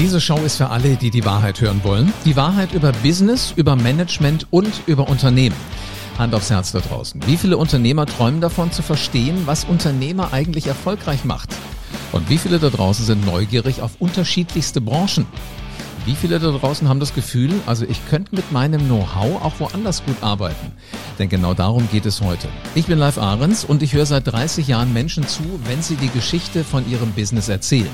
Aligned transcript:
Diese 0.00 0.18
Show 0.18 0.38
ist 0.38 0.56
für 0.56 0.70
alle, 0.70 0.96
die 0.96 1.10
die 1.10 1.26
Wahrheit 1.26 1.60
hören 1.60 1.84
wollen. 1.84 2.10
Die 2.24 2.34
Wahrheit 2.34 2.72
über 2.72 2.90
Business, 2.90 3.52
über 3.54 3.76
Management 3.76 4.46
und 4.50 4.72
über 4.86 5.10
Unternehmen. 5.10 5.54
Hand 6.16 6.34
aufs 6.34 6.48
Herz 6.48 6.72
da 6.72 6.80
draußen. 6.80 7.20
Wie 7.26 7.36
viele 7.36 7.58
Unternehmer 7.58 8.06
träumen 8.06 8.40
davon 8.40 8.72
zu 8.72 8.80
verstehen, 8.80 9.42
was 9.44 9.64
Unternehmer 9.64 10.32
eigentlich 10.32 10.68
erfolgreich 10.68 11.26
macht? 11.26 11.54
Und 12.12 12.30
wie 12.30 12.38
viele 12.38 12.58
da 12.58 12.70
draußen 12.70 13.04
sind 13.04 13.26
neugierig 13.26 13.82
auf 13.82 13.90
unterschiedlichste 13.98 14.80
Branchen? 14.80 15.26
Wie 16.06 16.14
viele 16.14 16.38
da 16.38 16.50
draußen 16.50 16.88
haben 16.88 16.98
das 16.98 17.12
Gefühl, 17.12 17.52
also 17.66 17.84
ich 17.84 18.00
könnte 18.08 18.34
mit 18.34 18.50
meinem 18.52 18.86
Know-how 18.86 19.42
auch 19.42 19.60
woanders 19.60 20.02
gut 20.02 20.16
arbeiten? 20.22 20.72
Denn 21.18 21.28
genau 21.28 21.52
darum 21.52 21.86
geht 21.92 22.06
es 22.06 22.22
heute. 22.22 22.48
Ich 22.74 22.86
bin 22.86 22.98
Live 22.98 23.18
Ahrens 23.18 23.66
und 23.66 23.82
ich 23.82 23.92
höre 23.92 24.06
seit 24.06 24.26
30 24.26 24.66
Jahren 24.66 24.94
Menschen 24.94 25.28
zu, 25.28 25.42
wenn 25.64 25.82
sie 25.82 25.96
die 25.96 26.08
Geschichte 26.08 26.64
von 26.64 26.90
ihrem 26.90 27.12
Business 27.12 27.50
erzählen. 27.50 27.90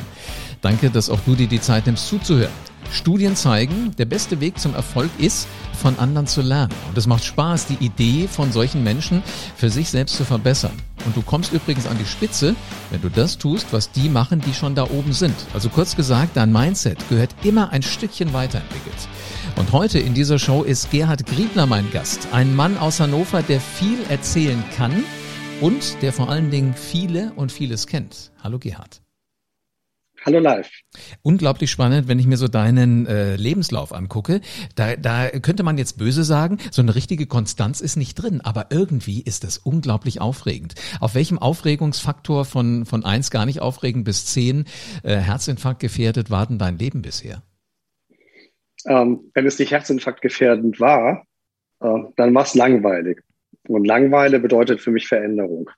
Danke, 0.66 0.90
dass 0.90 1.10
auch 1.10 1.20
du 1.20 1.36
dir 1.36 1.46
die 1.46 1.60
Zeit 1.60 1.86
nimmst 1.86 2.08
zuzuhören. 2.08 2.50
Studien 2.90 3.36
zeigen, 3.36 3.94
der 3.98 4.04
beste 4.04 4.40
Weg 4.40 4.58
zum 4.58 4.74
Erfolg 4.74 5.10
ist, 5.16 5.46
von 5.80 5.96
anderen 5.96 6.26
zu 6.26 6.42
lernen. 6.42 6.74
Und 6.88 6.98
es 6.98 7.06
macht 7.06 7.24
Spaß, 7.24 7.66
die 7.68 7.84
Idee 7.84 8.26
von 8.26 8.50
solchen 8.50 8.82
Menschen 8.82 9.22
für 9.54 9.70
sich 9.70 9.90
selbst 9.90 10.16
zu 10.16 10.24
verbessern. 10.24 10.72
Und 11.04 11.16
du 11.16 11.22
kommst 11.22 11.52
übrigens 11.52 11.86
an 11.86 11.96
die 11.98 12.04
Spitze, 12.04 12.56
wenn 12.90 13.00
du 13.00 13.08
das 13.08 13.38
tust, 13.38 13.68
was 13.70 13.92
die 13.92 14.08
machen, 14.08 14.40
die 14.40 14.54
schon 14.54 14.74
da 14.74 14.90
oben 14.90 15.12
sind. 15.12 15.36
Also 15.54 15.68
kurz 15.68 15.94
gesagt, 15.94 16.36
dein 16.36 16.50
Mindset 16.50 16.98
gehört 17.10 17.36
immer 17.44 17.70
ein 17.70 17.84
Stückchen 17.84 18.32
weiterentwickelt. 18.32 19.08
Und 19.54 19.70
heute 19.70 20.00
in 20.00 20.14
dieser 20.14 20.40
Show 20.40 20.64
ist 20.64 20.90
Gerhard 20.90 21.26
Griebner 21.26 21.66
mein 21.66 21.88
Gast. 21.92 22.26
Ein 22.32 22.56
Mann 22.56 22.76
aus 22.76 22.98
Hannover, 22.98 23.42
der 23.42 23.60
viel 23.60 24.00
erzählen 24.08 24.64
kann 24.76 25.04
und 25.60 26.02
der 26.02 26.12
vor 26.12 26.28
allen 26.28 26.50
Dingen 26.50 26.74
viele 26.74 27.32
und 27.36 27.52
vieles 27.52 27.86
kennt. 27.86 28.32
Hallo 28.42 28.58
Gerhard. 28.58 29.05
Hallo 30.26 30.40
live. 30.40 30.68
Unglaublich 31.22 31.70
spannend, 31.70 32.08
wenn 32.08 32.18
ich 32.18 32.26
mir 32.26 32.36
so 32.36 32.48
deinen 32.48 33.06
äh, 33.06 33.36
Lebenslauf 33.36 33.92
angucke. 33.92 34.40
Da, 34.74 34.96
da 34.96 35.28
könnte 35.28 35.62
man 35.62 35.78
jetzt 35.78 35.98
böse 35.98 36.24
sagen, 36.24 36.58
so 36.72 36.82
eine 36.82 36.96
richtige 36.96 37.26
Konstanz 37.26 37.80
ist 37.80 37.94
nicht 37.94 38.16
drin, 38.16 38.40
aber 38.40 38.66
irgendwie 38.70 39.22
ist 39.22 39.44
das 39.44 39.56
unglaublich 39.56 40.20
aufregend. 40.20 40.74
Auf 40.98 41.14
welchem 41.14 41.38
Aufregungsfaktor 41.38 42.44
von, 42.44 42.86
von 42.86 43.04
eins 43.04 43.30
gar 43.30 43.46
nicht 43.46 43.60
aufregend 43.60 44.04
bis 44.04 44.26
zehn 44.26 44.64
äh, 45.04 45.14
Herzinfarkt 45.14 45.78
gefährdet 45.78 46.28
war 46.28 46.44
denn 46.44 46.58
dein 46.58 46.76
Leben 46.76 47.02
bisher? 47.02 47.44
Ähm, 48.84 49.30
wenn 49.32 49.46
es 49.46 49.60
nicht 49.60 49.70
Herzinfarkt 49.70 50.22
gefährdend 50.22 50.80
war, 50.80 51.24
äh, 51.80 51.98
dann 52.16 52.34
war 52.34 52.42
es 52.42 52.56
langweilig. 52.56 53.20
Und 53.68 53.84
Langweile 53.84 54.40
bedeutet 54.40 54.80
für 54.80 54.90
mich 54.90 55.06
Veränderung. 55.06 55.70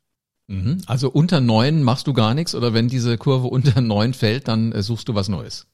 Mhm. 0.49 0.83
Also 0.87 1.11
unter 1.11 1.41
neun 1.41 1.83
machst 1.83 2.07
du 2.07 2.15
gar 2.15 2.35
nichts 2.35 2.55
oder 2.55 2.75
wenn 2.75 2.89
diese 2.89 3.17
Kurve 3.19 3.47
unter 3.49 3.81
neun 3.81 4.15
fällt, 4.15 4.49
dann 4.49 4.73
äh, 4.73 4.83
suchst 4.83 5.09
du 5.09 5.15
was 5.15 5.29
Neues? 5.29 5.67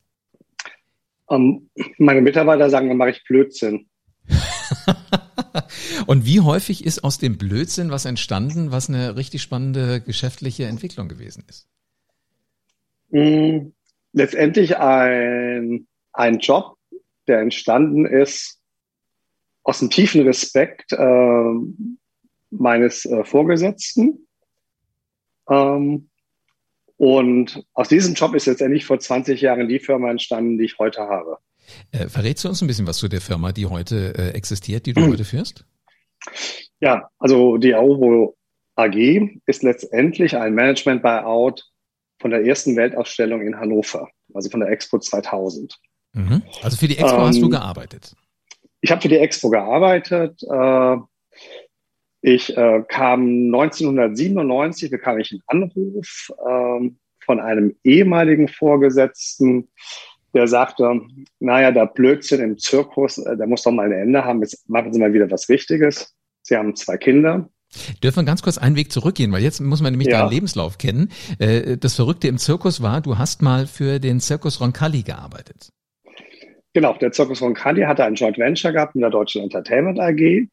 Um, 1.27 1.71
ähm, 1.77 1.93
meine 1.99 2.21
Mitarbeiter 2.21 2.69
sagen, 2.69 2.89
dann 2.89 2.99
mache 2.99 3.11
ich 3.11 3.25
Blödsinn. 3.25 3.87
Und 6.07 6.27
wie 6.27 6.41
häufig 6.41 6.85
ist 6.85 7.05
aus 7.05 7.19
dem 7.19 7.39
Blödsinn 7.39 7.91
was 7.91 8.05
entstanden, 8.05 8.73
was 8.73 8.89
eine 8.89 9.17
richtig 9.17 9.43
spannende 9.43 10.01
geschäftliche 10.01 10.67
Entwicklung 10.67 11.09
gewesen 11.09 11.45
ist? 11.49 11.69
Mm, 13.11 13.73
letztendlich 14.13 14.77
ein, 14.77 15.87
ein 16.13 16.39
Job, 16.41 16.77
der 17.27 17.41
entstanden 17.41 18.07
ist 18.07 18.61
aus 19.63 19.79
dem 19.79 19.89
tiefen 19.89 20.23
Respekt 20.23 20.93
äh, 20.93 21.53
meines 22.51 23.07
äh, 23.07 23.25
Vorgesetzten 23.25 24.24
ähm, 25.51 26.09
und 26.97 27.65
aus 27.75 27.89
diesem 27.89 28.15
Job 28.15 28.35
ist 28.35 28.47
letztendlich 28.47 28.85
vor 28.85 28.99
20 28.99 29.41
Jahren 29.41 29.69
die 29.69 29.81
Firma 29.81 30.11
entstanden, 30.11 30.59
die 30.59 30.65
ich 30.65 30.79
heute 30.79 31.03
habe. 31.03 31.39
Äh, 31.93 32.09
verrätst 32.09 32.45
du 32.45 32.49
uns 32.49 32.63
ein 32.63 32.67
bisschen 32.67 32.87
was 32.87 32.99
zu 32.99 33.09
der 33.09 33.21
Firma, 33.21 33.53
die 33.53 33.67
heute 33.67 34.15
äh, 34.17 34.31
existiert, 34.31 34.87
die 34.87 34.93
du 34.93 35.01
mhm. 35.01 35.13
heute 35.13 35.25
führst? 35.25 35.65
Ja, 36.81 37.09
also 37.19 37.57
die 37.57 37.75
Aobo 37.75 38.37
AG 38.77 39.41
ist 39.47 39.63
letztendlich 39.63 40.37
ein 40.37 40.55
Management-Buyout 40.55 41.65
von 42.21 42.31
der 42.31 42.45
ersten 42.45 42.77
Weltausstellung 42.77 43.41
in 43.43 43.57
Hannover, 43.59 44.09
also 44.33 44.51
von 44.51 44.61
der 44.61 44.71
Expo 44.71 44.99
2000. 44.99 45.79
Mhm. 46.13 46.43
Also 46.63 46.77
für 46.77 46.89
die 46.89 46.99
Expo 46.99 47.17
ähm, 47.17 47.27
hast 47.27 47.41
du 47.41 47.45
ähm, 47.45 47.51
gearbeitet? 47.51 48.15
Ich 48.81 48.91
habe 48.91 49.01
für 49.01 49.09
die 49.09 49.19
Expo 49.19 49.51
gearbeitet. 49.51 50.43
Äh, 50.43 50.97
ich 52.27 52.57
äh, 52.57 52.83
kam 52.89 53.53
1997, 53.53 54.91
bekam 54.91 55.19
ich 55.19 55.31
einen 55.31 55.43
Anruf 55.47 56.33
äh, 56.39 56.91
von 57.23 57.39
einem 57.39 57.77
ehemaligen 57.85 58.49
Vorgesetzten, 58.49 59.69
der 60.33 60.47
sagte, 60.47 61.03
naja, 61.39 61.71
der 61.71 61.85
Blödsinn 61.85 62.41
im 62.41 62.57
Zirkus, 62.57 63.19
äh, 63.19 63.37
der 63.37 63.47
muss 63.47 63.63
doch 63.63 63.73
mal 63.73 63.93
ein 63.93 63.93
Ende 63.93 64.25
haben, 64.25 64.41
jetzt 64.41 64.67
machen 64.71 64.91
Sie 64.95 65.01
mal 65.01 65.13
wieder 65.13 65.31
was 65.31 65.51
Richtiges. 65.51 66.15
Sie 66.41 66.57
haben 66.57 66.75
zwei 66.77 66.97
Kinder. 66.97 67.51
Dürfen 68.03 68.21
wir 68.21 68.25
ganz 68.25 68.41
kurz 68.41 68.57
einen 68.57 68.77
Weg 68.77 68.91
zurückgehen, 68.91 69.31
weil 69.31 69.43
jetzt 69.43 69.61
muss 69.61 69.83
man 69.83 69.93
nämlich 69.93 70.09
ja. 70.09 70.21
deinen 70.21 70.33
Lebenslauf 70.33 70.79
kennen. 70.79 71.11
Äh, 71.39 71.77
das 71.77 71.95
Verrückte 71.95 72.29
im 72.29 72.39
Zirkus 72.39 72.81
war, 72.81 73.03
du 73.03 73.19
hast 73.19 73.43
mal 73.43 73.67
für 73.67 73.99
den 74.01 74.21
Zirkus 74.21 74.63
Roncalli 74.63 75.03
gearbeitet. 75.03 75.69
Genau, 76.73 76.97
der 76.97 77.13
Zirkus 77.13 77.43
Roncalli 77.43 77.83
hatte 77.83 78.05
ein 78.05 78.15
Joint 78.15 78.39
Venture 78.39 78.73
gehabt 78.73 78.95
mit 78.95 79.03
der 79.03 79.11
Deutschen 79.11 79.43
Entertainment 79.43 80.01
AG. 80.01 80.49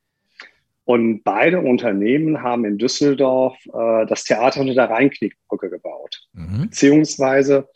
Und 0.84 1.24
beide 1.24 1.60
Unternehmen 1.60 2.42
haben 2.42 2.66
in 2.66 2.78
Düsseldorf 2.78 3.58
äh, 3.68 4.06
das 4.08 4.24
Theater 4.24 4.62
unter 4.62 4.74
der 4.74 4.90
Rheinknickbrücke 4.90 5.70
gebaut. 5.70 6.22
Mhm. 6.34 6.64
Beziehungsweise 6.64 7.70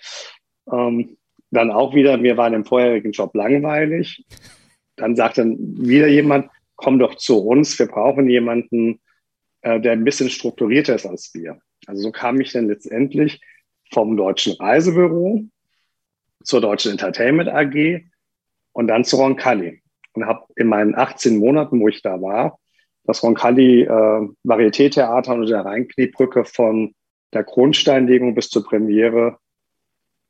ähm, 0.72 1.18
dann 1.52 1.72
auch 1.72 1.94
wieder, 1.94 2.18
mir 2.18 2.38
war 2.38 2.48
in 2.48 2.54
dem 2.54 2.66
vorherigen 2.66 3.12
Job 3.12 3.36
langweilig. 3.36 4.26
Dann 4.96 5.16
sagte 5.16 5.46
wieder 5.46 6.08
jemand, 6.08 6.50
komm 6.76 7.00
doch 7.00 7.16
zu 7.16 7.40
uns, 7.46 7.78
wir 7.80 7.88
brauchen 7.88 8.30
jemanden, 8.30 9.00
äh, 9.62 9.80
der 9.80 9.94
ein 9.94 10.04
bisschen 10.04 10.30
strukturierter 10.30 10.96
ist 10.96 11.06
als 11.06 11.34
wir. 11.34 11.60
Also 11.86 12.04
so 12.04 12.12
kam 12.12 12.42
ich 12.42 12.52
dann 12.54 12.68
letztendlich 12.68 13.42
vom 13.94 14.18
Deutschen 14.18 14.54
Reisebüro 14.54 15.44
zur 16.44 16.62
Deutschen 16.62 16.92
Entertainment 16.92 17.50
AG 17.50 18.04
und 18.74 18.88
dann 18.88 19.06
zu 19.06 19.18
Roncalli. 19.18 19.82
Und 20.14 20.26
habe 20.26 20.46
in 20.56 20.68
meinen 20.68 20.96
18 20.96 21.38
Monaten, 21.38 21.80
wo 21.82 21.90
ich 21.90 22.02
da 22.02 22.22
war, 22.22 22.58
das 23.06 23.24
Roncalli 23.24 23.84
äh, 23.84 24.30
Varieté-Theater 24.44 25.34
unter 25.34 25.48
der 25.48 25.66
Rheinkniebrücke 25.66 26.46
von 26.46 26.94
der 27.34 27.44
Grundsteinlegung 27.44 28.36
bis 28.36 28.50
zur 28.50 28.64
Premiere 28.64 29.38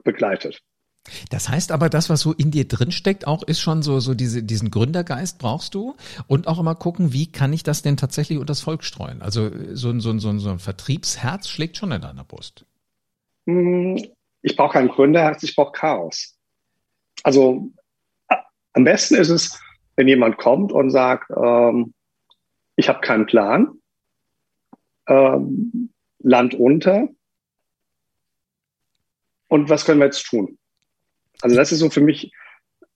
begleitet. 0.03 0.61
Das 1.29 1.49
heißt 1.49 1.71
aber, 1.71 1.89
das, 1.89 2.09
was 2.09 2.21
so 2.21 2.33
in 2.33 2.49
dir 2.49 2.67
drinsteckt, 2.67 3.27
auch 3.27 3.43
ist 3.43 3.59
schon 3.59 3.83
so, 3.83 3.99
so 3.99 4.15
diese, 4.15 4.41
diesen 4.41 4.71
Gründergeist 4.71 5.37
brauchst 5.37 5.75
du 5.75 5.95
und 6.27 6.47
auch 6.47 6.59
immer 6.59 6.73
gucken, 6.73 7.13
wie 7.13 7.31
kann 7.31 7.53
ich 7.53 7.61
das 7.61 7.83
denn 7.83 7.95
tatsächlich 7.95 8.39
unter 8.39 8.51
das 8.51 8.61
Volk 8.61 8.83
streuen? 8.83 9.21
Also 9.21 9.51
so, 9.73 9.97
so, 9.99 10.17
so, 10.17 10.37
so 10.39 10.49
ein 10.49 10.59
Vertriebsherz 10.59 11.47
schlägt 11.47 11.77
schon 11.77 11.91
in 11.91 12.01
deiner 12.01 12.23
Brust. 12.23 12.65
Hm, 13.45 14.03
ich 14.41 14.55
brauche 14.55 14.73
kein 14.73 14.87
Gründerherz, 14.87 15.43
ich 15.43 15.55
brauche 15.55 15.73
Chaos. 15.73 16.35
Also 17.21 17.69
am 18.73 18.83
besten 18.83 19.15
ist 19.15 19.29
es, 19.29 19.59
wenn 19.95 20.07
jemand 20.07 20.37
kommt 20.37 20.71
und 20.71 20.89
sagt, 20.89 21.29
ähm, 21.31 21.93
ich 22.75 22.89
habe 22.89 23.01
keinen 23.01 23.25
Plan, 23.25 23.79
ähm, 25.07 25.93
Land 26.19 26.55
unter. 26.55 27.09
Und 29.47 29.69
was 29.69 29.85
können 29.85 29.99
wir 29.99 30.05
jetzt 30.05 30.25
tun? 30.25 30.57
Also 31.41 31.55
das 31.55 31.71
ist 31.71 31.79
so 31.79 31.89
für 31.89 32.01
mich 32.01 32.31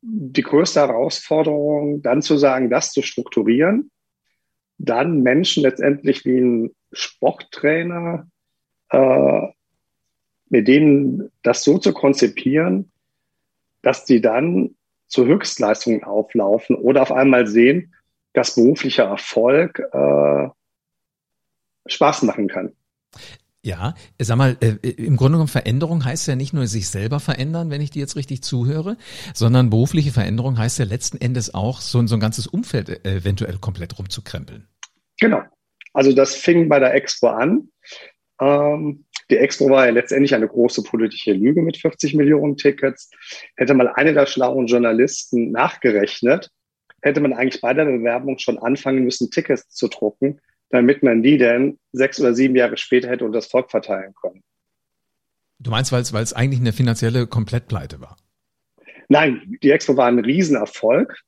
die 0.01 0.41
größte 0.41 0.79
Herausforderung, 0.79 2.01
dann 2.01 2.21
zu 2.21 2.37
sagen, 2.37 2.69
das 2.69 2.91
zu 2.91 3.01
strukturieren, 3.01 3.91
dann 4.77 5.21
Menschen 5.21 5.63
letztendlich 5.63 6.25
wie 6.25 6.39
ein 6.39 6.75
Sporttrainer, 6.91 8.27
äh, 8.89 9.47
mit 10.49 10.67
denen 10.67 11.31
das 11.43 11.63
so 11.63 11.77
zu 11.77 11.93
konzipieren, 11.93 12.91
dass 13.81 14.05
die 14.05 14.21
dann 14.21 14.75
zu 15.07 15.25
Höchstleistungen 15.25 16.03
auflaufen 16.03 16.75
oder 16.75 17.01
auf 17.01 17.11
einmal 17.11 17.45
sehen, 17.47 17.93
dass 18.33 18.55
beruflicher 18.55 19.05
Erfolg 19.05 19.79
äh, 19.91 20.49
Spaß 21.87 22.23
machen 22.23 22.47
kann. 22.47 22.73
Ja, 23.61 23.93
sag 24.17 24.37
mal, 24.37 24.55
äh, 24.61 24.77
im 24.91 25.17
Grunde 25.17 25.33
genommen 25.33 25.49
Veränderung 25.49 26.05
heißt 26.05 26.27
ja 26.27 26.35
nicht 26.35 26.53
nur 26.53 26.65
sich 26.67 26.87
selber 26.87 27.19
verändern, 27.19 27.69
wenn 27.69 27.81
ich 27.81 27.91
dir 27.91 27.99
jetzt 27.99 28.15
richtig 28.15 28.41
zuhöre, 28.41 28.95
sondern 29.33 29.69
berufliche 29.69 30.11
Veränderung 30.11 30.57
heißt 30.57 30.79
ja 30.79 30.85
letzten 30.85 31.17
Endes 31.17 31.53
auch, 31.53 31.81
so, 31.81 32.05
so 32.07 32.15
ein 32.15 32.21
ganzes 32.21 32.47
Umfeld 32.47 33.05
äh, 33.05 33.17
eventuell 33.17 33.57
komplett 33.57 33.99
rumzukrempeln. 33.99 34.67
Genau. 35.19 35.41
Also 35.93 36.13
das 36.13 36.35
fing 36.35 36.69
bei 36.69 36.79
der 36.79 36.93
Expo 36.93 37.27
an. 37.27 37.69
Ähm, 38.39 39.05
die 39.29 39.37
Expo 39.37 39.69
war 39.69 39.85
ja 39.85 39.91
letztendlich 39.91 40.33
eine 40.33 40.47
große 40.47 40.83
politische 40.83 41.33
Lüge 41.33 41.61
mit 41.61 41.77
40 41.77 42.15
Millionen 42.15 42.55
Tickets. 42.55 43.09
Hätte 43.57 43.73
mal 43.73 43.89
einer 43.89 44.13
der 44.13 44.25
schlauen 44.25 44.67
Journalisten 44.67 45.51
nachgerechnet, 45.51 46.49
hätte 47.01 47.21
man 47.21 47.33
eigentlich 47.33 47.61
bei 47.61 47.73
der 47.73 47.85
Bewerbung 47.85 48.37
schon 48.39 48.57
anfangen 48.57 49.03
müssen, 49.03 49.31
Tickets 49.31 49.69
zu 49.69 49.87
drucken, 49.87 50.39
damit 50.69 51.03
man 51.03 51.23
die 51.23 51.37
dann 51.37 51.79
sechs 51.91 52.19
oder 52.19 52.33
sieben 52.33 52.55
Jahre 52.55 52.77
später 52.77 53.09
hätte 53.09 53.25
unter 53.25 53.39
das 53.39 53.47
Volk 53.47 53.71
verteilen 53.71 54.13
können. 54.21 54.43
Du 55.59 55.71
meinst, 55.71 55.91
weil 55.91 56.23
es 56.23 56.33
eigentlich 56.33 56.61
eine 56.61 56.73
finanzielle 56.73 57.27
Komplettpleite 57.27 57.99
war? 57.99 58.17
Nein, 59.09 59.57
die 59.61 59.71
Expo 59.71 59.97
war 59.97 60.07
ein 60.07 60.19
Riesenerfolg. 60.19 61.19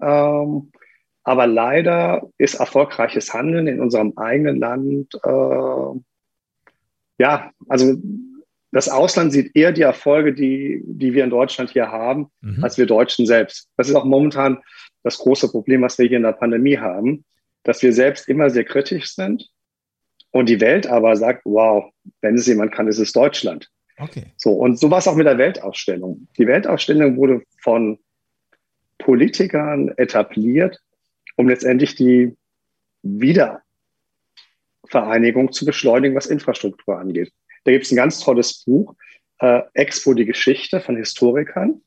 Ähm, 0.00 0.70
aber 1.24 1.46
leider 1.46 2.30
ist 2.38 2.54
erfolgreiches 2.54 3.34
Handeln 3.34 3.66
in 3.66 3.80
unserem 3.80 4.12
eigenen 4.16 4.60
Land, 4.60 5.12
äh, 5.24 6.00
ja, 7.18 7.50
also 7.68 7.96
das 8.72 8.88
Ausland 8.88 9.32
sieht 9.32 9.56
eher 9.56 9.72
die 9.72 9.82
Erfolge, 9.82 10.34
die, 10.34 10.82
die 10.84 11.14
wir 11.14 11.24
in 11.24 11.30
Deutschland 11.30 11.70
hier 11.70 11.90
haben, 11.90 12.30
mhm. 12.42 12.62
als 12.62 12.78
wir 12.78 12.86
Deutschen 12.86 13.26
selbst. 13.26 13.68
Das 13.76 13.88
ist 13.88 13.94
auch 13.94 14.04
momentan 14.04 14.58
das 15.06 15.18
große 15.18 15.50
Problem, 15.50 15.82
was 15.82 15.98
wir 15.98 16.08
hier 16.08 16.16
in 16.16 16.24
der 16.24 16.32
Pandemie 16.32 16.78
haben, 16.78 17.24
dass 17.62 17.80
wir 17.80 17.92
selbst 17.92 18.28
immer 18.28 18.50
sehr 18.50 18.64
kritisch 18.64 19.14
sind 19.14 19.48
und 20.32 20.48
die 20.48 20.60
Welt 20.60 20.88
aber 20.88 21.14
sagt, 21.14 21.42
wow, 21.44 21.92
wenn 22.20 22.34
es 22.34 22.48
jemand 22.48 22.72
kann, 22.72 22.88
ist 22.88 22.98
es 22.98 23.12
Deutschland. 23.12 23.70
Okay. 23.98 24.32
So, 24.36 24.50
und 24.52 24.80
so 24.80 24.90
war 24.90 24.98
es 24.98 25.06
auch 25.06 25.14
mit 25.14 25.28
der 25.28 25.38
Weltausstellung. 25.38 26.26
Die 26.36 26.48
Weltausstellung 26.48 27.16
wurde 27.16 27.44
von 27.62 28.00
Politikern 28.98 29.94
etabliert, 29.96 30.80
um 31.36 31.48
letztendlich 31.48 31.94
die 31.94 32.36
Wiedervereinigung 33.02 35.52
zu 35.52 35.64
beschleunigen, 35.64 36.16
was 36.16 36.26
Infrastruktur 36.26 36.98
angeht. 36.98 37.32
Da 37.62 37.70
gibt 37.70 37.84
es 37.84 37.92
ein 37.92 37.96
ganz 37.96 38.18
tolles 38.18 38.64
Buch, 38.64 38.96
äh, 39.38 39.62
Expo 39.74 40.14
die 40.14 40.26
Geschichte 40.26 40.80
von 40.80 40.96
Historikern. 40.96 41.80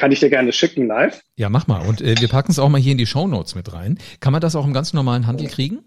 Kann 0.00 0.12
ich 0.12 0.20
dir 0.20 0.30
gerne 0.30 0.50
schicken 0.54 0.86
live. 0.86 1.20
Ja, 1.36 1.50
mach 1.50 1.66
mal. 1.66 1.86
Und 1.86 2.00
äh, 2.00 2.14
wir 2.18 2.28
packen 2.28 2.50
es 2.50 2.58
auch 2.58 2.70
mal 2.70 2.80
hier 2.80 2.92
in 2.92 2.96
die 2.96 3.04
Show 3.04 3.26
Notes 3.26 3.54
mit 3.54 3.70
rein. 3.74 3.98
Kann 4.20 4.32
man 4.32 4.40
das 4.40 4.56
auch 4.56 4.64
im 4.64 4.72
ganz 4.72 4.94
normalen 4.94 5.26
Handel 5.26 5.46
kriegen? 5.46 5.80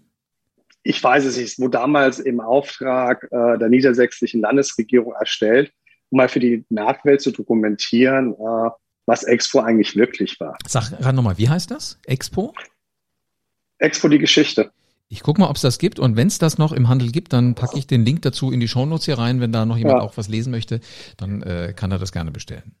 Ich 0.84 1.02
weiß 1.02 1.24
es 1.24 1.36
nicht. 1.36 1.48
Es 1.48 1.58
wurde 1.58 1.78
damals 1.78 2.20
im 2.20 2.38
Auftrag 2.38 3.24
äh, 3.32 3.58
der 3.58 3.68
niedersächsischen 3.68 4.40
Landesregierung 4.40 5.14
erstellt, 5.14 5.72
um 6.10 6.18
mal 6.18 6.28
für 6.28 6.38
die 6.38 6.64
Nachwelt 6.68 7.22
zu 7.22 7.32
dokumentieren, 7.32 8.34
äh, 8.34 8.70
was 9.04 9.24
Expo 9.24 9.58
eigentlich 9.58 9.96
wirklich 9.96 10.38
war. 10.38 10.56
Sag 10.64 10.96
gerade 10.96 11.16
nochmal, 11.16 11.36
wie 11.36 11.48
heißt 11.48 11.72
das? 11.72 11.98
Expo? 12.04 12.54
Expo 13.78 14.06
die 14.06 14.20
Geschichte. 14.20 14.70
Ich 15.08 15.24
gucke 15.24 15.40
mal, 15.40 15.48
ob 15.48 15.56
es 15.56 15.62
das 15.62 15.80
gibt 15.80 15.98
und 15.98 16.14
wenn 16.14 16.28
es 16.28 16.38
das 16.38 16.56
noch 16.56 16.70
im 16.70 16.88
Handel 16.88 17.10
gibt, 17.10 17.32
dann 17.32 17.56
packe 17.56 17.76
ich 17.76 17.88
den 17.88 18.04
Link 18.04 18.22
dazu 18.22 18.52
in 18.52 18.60
die 18.60 18.68
Shownotes 18.68 19.06
hier 19.06 19.18
rein. 19.18 19.40
Wenn 19.40 19.50
da 19.50 19.66
noch 19.66 19.76
jemand 19.76 19.98
ja. 19.98 20.02
auch 20.02 20.16
was 20.16 20.28
lesen 20.28 20.52
möchte, 20.52 20.78
dann 21.16 21.42
äh, 21.42 21.74
kann 21.74 21.90
er 21.90 21.98
das 21.98 22.12
gerne 22.12 22.30
bestellen. 22.30 22.76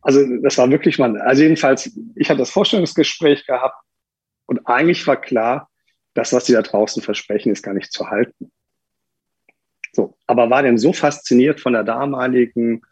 Also 0.00 0.24
das 0.42 0.58
war 0.58 0.70
wirklich 0.70 0.98
mal, 0.98 1.20
also 1.20 1.42
jedenfalls, 1.42 1.90
ich 2.14 2.28
hatte 2.28 2.38
das 2.38 2.50
Vorstellungsgespräch 2.50 3.46
gehabt 3.46 3.76
und 4.46 4.66
eigentlich 4.66 5.06
war 5.06 5.20
klar, 5.20 5.70
das, 6.14 6.32
was 6.32 6.46
sie 6.46 6.52
da 6.52 6.62
draußen 6.62 7.02
versprechen, 7.02 7.52
ist 7.52 7.62
gar 7.62 7.74
nicht 7.74 7.92
zu 7.92 8.10
halten. 8.10 8.50
So, 9.92 10.16
aber 10.26 10.50
war 10.50 10.62
denn 10.62 10.78
so 10.78 10.92
fasziniert 10.92 11.60
von 11.60 11.72
der 11.72 11.84
damaligen 11.84 12.82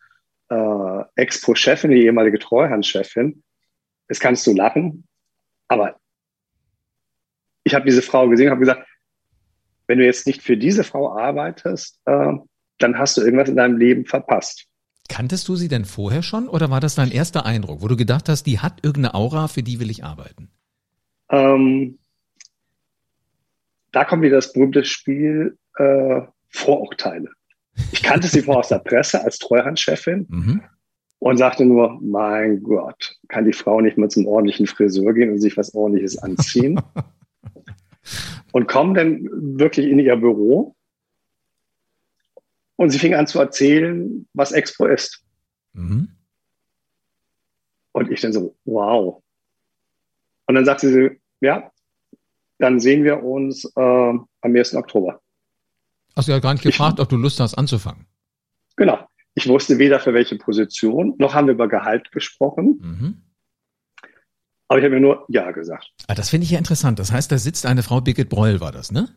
äh, 0.48 1.02
Expo-Chefin, 1.16 1.90
die 1.90 2.04
ehemalige 2.04 2.38
Treuhandchefin, 2.38 3.42
das 4.08 4.20
kannst 4.20 4.46
du 4.46 4.54
lachen, 4.54 5.06
aber 5.68 5.96
ich 7.64 7.74
habe 7.74 7.84
diese 7.84 8.02
Frau 8.02 8.28
gesehen 8.28 8.46
und 8.46 8.52
habe 8.52 8.60
gesagt, 8.60 8.86
wenn 9.88 9.98
du 9.98 10.04
jetzt 10.04 10.26
nicht 10.26 10.42
für 10.42 10.56
diese 10.56 10.84
Frau 10.84 11.16
arbeitest, 11.16 12.00
äh, 12.04 12.32
dann 12.78 12.98
hast 12.98 13.16
du 13.16 13.22
irgendwas 13.22 13.48
in 13.48 13.56
deinem 13.56 13.76
Leben 13.76 14.04
verpasst. 14.04 14.68
Kanntest 15.08 15.49
du 15.49 15.56
sie 15.56 15.69
denn 15.69 15.85
vorher 15.85 16.23
schon 16.23 16.49
oder 16.49 16.70
war 16.70 16.81
das 16.81 16.94
dein 16.94 17.11
erster 17.11 17.47
Eindruck, 17.47 17.82
wo 17.82 17.88
du 17.88 17.97
gedacht 17.97 18.29
hast, 18.29 18.44
die 18.44 18.61
hat 18.61 18.85
irgendeine 18.85 19.14
Aura, 19.14 19.49
für 19.49 19.62
die 19.62 19.81
will 19.81 19.91
ich 19.91 20.05
arbeiten? 20.05 20.49
Ähm, 21.31 21.99
da 23.93 24.05
kommt 24.05 24.23
wieder 24.23 24.37
das 24.37 24.53
berühmte 24.53 24.85
Spiel 24.85 25.56
äh, 25.76 26.20
Vorurteile. 26.49 27.31
Ich 27.93 28.03
kannte 28.03 28.29
sie 28.29 28.43
vorher 28.43 28.61
aus 28.61 28.69
der 28.69 28.79
Presse 28.79 29.23
als 29.23 29.38
Treuhandchefin 29.38 30.26
mhm. 30.29 30.62
und 31.19 31.37
sagte 31.37 31.64
nur, 31.64 31.99
mein 32.00 32.62
Gott, 32.62 33.17
kann 33.29 33.44
die 33.44 33.53
Frau 33.53 33.81
nicht 33.81 33.99
mal 33.99 34.08
zum 34.08 34.26
ordentlichen 34.26 34.67
Friseur 34.67 35.12
gehen 35.12 35.31
und 35.31 35.41
sich 35.41 35.56
was 35.56 35.75
ordentliches 35.75 36.19
anziehen? 36.19 36.81
und 38.53 38.69
kommen 38.69 38.94
dann 38.94 39.29
wirklich 39.58 39.87
in 39.87 39.99
ihr 39.99 40.17
Büro 40.17 40.75
und 42.76 42.90
sie 42.90 42.99
fing 42.99 43.14
an 43.14 43.26
zu 43.26 43.38
erzählen, 43.40 44.28
was 44.32 44.52
Expo 44.52 44.87
ist. 44.87 45.25
Mhm. 45.73 46.08
Und 47.93 48.11
ich 48.11 48.20
dann 48.20 48.32
so, 48.32 48.56
wow. 48.64 49.23
Und 50.46 50.55
dann 50.55 50.64
sagte 50.64 50.88
sie, 50.88 51.20
ja, 51.40 51.70
dann 52.58 52.81
sehen 52.81 53.05
wir 53.05 53.23
uns 53.23 53.64
äh, 53.76 53.81
am 53.81 54.28
1. 54.43 54.75
Oktober. 54.75 55.20
Hast 56.14 56.28
du 56.28 56.32
ja 56.32 56.38
gar 56.38 56.52
nicht 56.52 56.62
gefragt, 56.62 56.99
ich, 56.99 57.02
ob 57.02 57.08
du 57.08 57.17
Lust 57.17 57.40
hast 57.40 57.55
anzufangen. 57.55 58.06
Genau. 58.76 59.06
Ich 59.34 59.49
wusste 59.49 59.79
weder 59.79 60.00
für 60.00 60.14
welche 60.14 60.37
Position, 60.37 61.14
noch 61.19 61.34
haben 61.34 61.46
wir 61.46 61.55
über 61.55 61.69
Gehalt 61.69 62.11
gesprochen. 62.11 62.79
Mhm. 62.81 63.22
Aber 64.69 64.79
ich 64.79 64.84
habe 64.84 64.94
mir 64.94 65.00
nur 65.00 65.26
Ja 65.29 65.50
gesagt. 65.50 65.93
Ah, 66.08 66.14
das 66.14 66.31
finde 66.31 66.44
ich 66.44 66.50
ja 66.50 66.58
interessant. 66.58 66.99
Das 66.99 67.12
heißt, 67.12 67.31
da 67.31 67.38
sitzt 67.38 67.67
eine 67.67 67.82
Frau, 67.82 68.00
Birgit 68.00 68.29
Breul 68.29 68.61
war 68.61 68.72
das, 68.72 68.90
ne? 68.90 69.08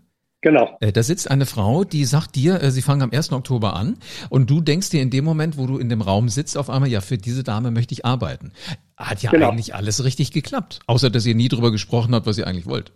Genau. 0.41 0.77
Äh, 0.79 0.93
da 0.93 1.03
sitzt 1.03 1.29
eine 1.29 1.45
Frau, 1.45 1.83
die 1.83 2.05
sagt 2.05 2.35
dir, 2.35 2.61
äh, 2.63 2.71
sie 2.71 2.81
fangen 2.81 3.01
am 3.01 3.11
1. 3.11 3.33
Oktober 3.33 3.75
an 3.75 3.97
und 4.29 4.49
du 4.49 4.61
denkst 4.61 4.89
dir 4.89 5.01
in 5.01 5.09
dem 5.09 5.25
Moment, 5.25 5.57
wo 5.57 5.67
du 5.67 5.77
in 5.77 5.89
dem 5.89 6.01
Raum 6.01 6.29
sitzt, 6.29 6.57
auf 6.57 6.69
einmal, 6.69 6.89
ja, 6.89 7.01
für 7.01 7.17
diese 7.17 7.43
Dame 7.43 7.71
möchte 7.71 7.93
ich 7.93 8.05
arbeiten. 8.05 8.53
Hat 8.95 9.21
ja 9.21 9.31
genau. 9.31 9.49
eigentlich 9.49 9.75
alles 9.75 10.03
richtig 10.03 10.31
geklappt, 10.31 10.79
außer 10.87 11.09
dass 11.09 11.25
ihr 11.25 11.35
nie 11.35 11.49
drüber 11.49 11.71
gesprochen 11.71 12.15
habt, 12.15 12.25
was 12.25 12.37
ihr 12.37 12.47
eigentlich 12.47 12.67
wollt. 12.67 12.93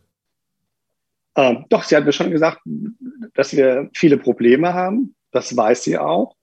Ähm, 1.36 1.66
doch, 1.70 1.84
sie 1.84 1.96
hat 1.96 2.06
mir 2.06 2.14
schon 2.14 2.32
gesagt, 2.32 2.62
dass 3.34 3.54
wir 3.54 3.90
viele 3.94 4.18
Probleme 4.18 4.74
haben. 4.74 5.16
Das 5.32 5.56
weiß 5.56 5.84
sie 5.84 5.98
auch. 5.98 6.36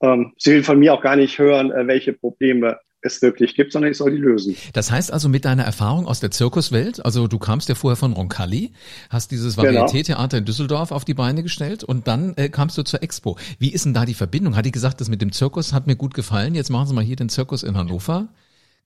Ähm, 0.00 0.32
sie 0.38 0.52
will 0.52 0.64
von 0.64 0.78
mir 0.78 0.94
auch 0.94 1.02
gar 1.02 1.16
nicht 1.16 1.38
hören, 1.38 1.70
äh, 1.70 1.86
welche 1.86 2.12
Probleme 2.12 2.78
es 3.04 3.22
wirklich 3.22 3.54
gibt, 3.54 3.72
sondern 3.72 3.90
ich 3.90 3.98
soll 3.98 4.10
die 4.10 4.16
lösen. 4.16 4.56
Das 4.72 4.90
heißt 4.90 5.12
also 5.12 5.28
mit 5.28 5.44
deiner 5.44 5.64
Erfahrung 5.64 6.06
aus 6.06 6.20
der 6.20 6.30
Zirkuswelt, 6.30 7.04
also 7.04 7.28
du 7.28 7.38
kamst 7.38 7.68
ja 7.68 7.74
vorher 7.74 7.96
von 7.96 8.12
Roncalli, 8.12 8.72
hast 9.10 9.30
dieses 9.30 9.56
genau. 9.56 9.86
Varieté-Theater 9.86 10.38
in 10.38 10.44
Düsseldorf 10.44 10.90
auf 10.90 11.04
die 11.04 11.14
Beine 11.14 11.42
gestellt 11.42 11.84
und 11.84 12.08
dann 12.08 12.34
äh, 12.36 12.48
kamst 12.48 12.78
du 12.78 12.82
zur 12.82 13.02
Expo. 13.02 13.38
Wie 13.58 13.72
ist 13.72 13.84
denn 13.84 13.94
da 13.94 14.04
die 14.04 14.14
Verbindung? 14.14 14.56
Hat 14.56 14.66
die 14.66 14.72
gesagt, 14.72 15.00
das 15.00 15.08
mit 15.08 15.20
dem 15.22 15.32
Zirkus 15.32 15.72
hat 15.72 15.86
mir 15.86 15.96
gut 15.96 16.14
gefallen, 16.14 16.54
jetzt 16.54 16.70
machen 16.70 16.86
Sie 16.88 16.94
mal 16.94 17.04
hier 17.04 17.16
den 17.16 17.28
Zirkus 17.28 17.62
in 17.62 17.76
Hannover? 17.76 18.28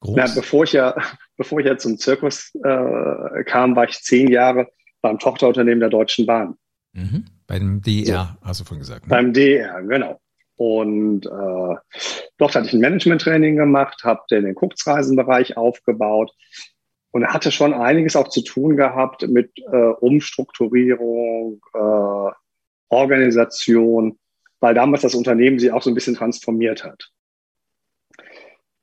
Groß. 0.00 0.16
Na, 0.16 0.26
bevor 0.34 0.64
ich 0.64 0.72
ja, 0.72 0.94
bevor 1.36 1.60
ich 1.60 1.66
ja 1.66 1.76
zum 1.76 1.98
Zirkus 1.98 2.52
äh, 2.64 3.44
kam, 3.44 3.76
war 3.76 3.88
ich 3.88 4.00
zehn 4.00 4.28
Jahre 4.28 4.68
beim 5.00 5.18
Tochterunternehmen 5.18 5.80
der 5.80 5.90
Deutschen 5.90 6.26
Bahn. 6.26 6.56
Mhm. 6.92 7.26
Beim 7.46 7.80
DR, 7.82 8.36
so. 8.42 8.46
hast 8.46 8.60
du 8.60 8.64
vorhin 8.64 8.80
gesagt. 8.80 9.06
Ne? 9.06 9.08
Beim 9.08 9.32
DR, 9.32 9.82
genau. 9.82 10.20
Und 10.58 11.24
äh, 11.24 11.76
dort 12.36 12.54
hatte 12.56 12.66
ich 12.66 12.72
ein 12.72 12.80
Management-Training 12.80 13.54
gemacht, 13.56 14.02
habe 14.02 14.22
den 14.28 14.56
Kurzreisenbereich 14.56 15.56
aufgebaut 15.56 16.32
und 17.12 17.24
hatte 17.28 17.52
schon 17.52 17.72
einiges 17.72 18.16
auch 18.16 18.26
zu 18.26 18.42
tun 18.42 18.76
gehabt 18.76 19.26
mit 19.28 19.52
äh, 19.58 19.76
Umstrukturierung, 20.00 21.60
äh, 21.74 22.30
Organisation, 22.88 24.18
weil 24.58 24.74
damals 24.74 25.02
das 25.02 25.14
Unternehmen 25.14 25.60
sich 25.60 25.70
auch 25.70 25.82
so 25.82 25.90
ein 25.90 25.94
bisschen 25.94 26.16
transformiert 26.16 26.82
hat. 26.82 27.08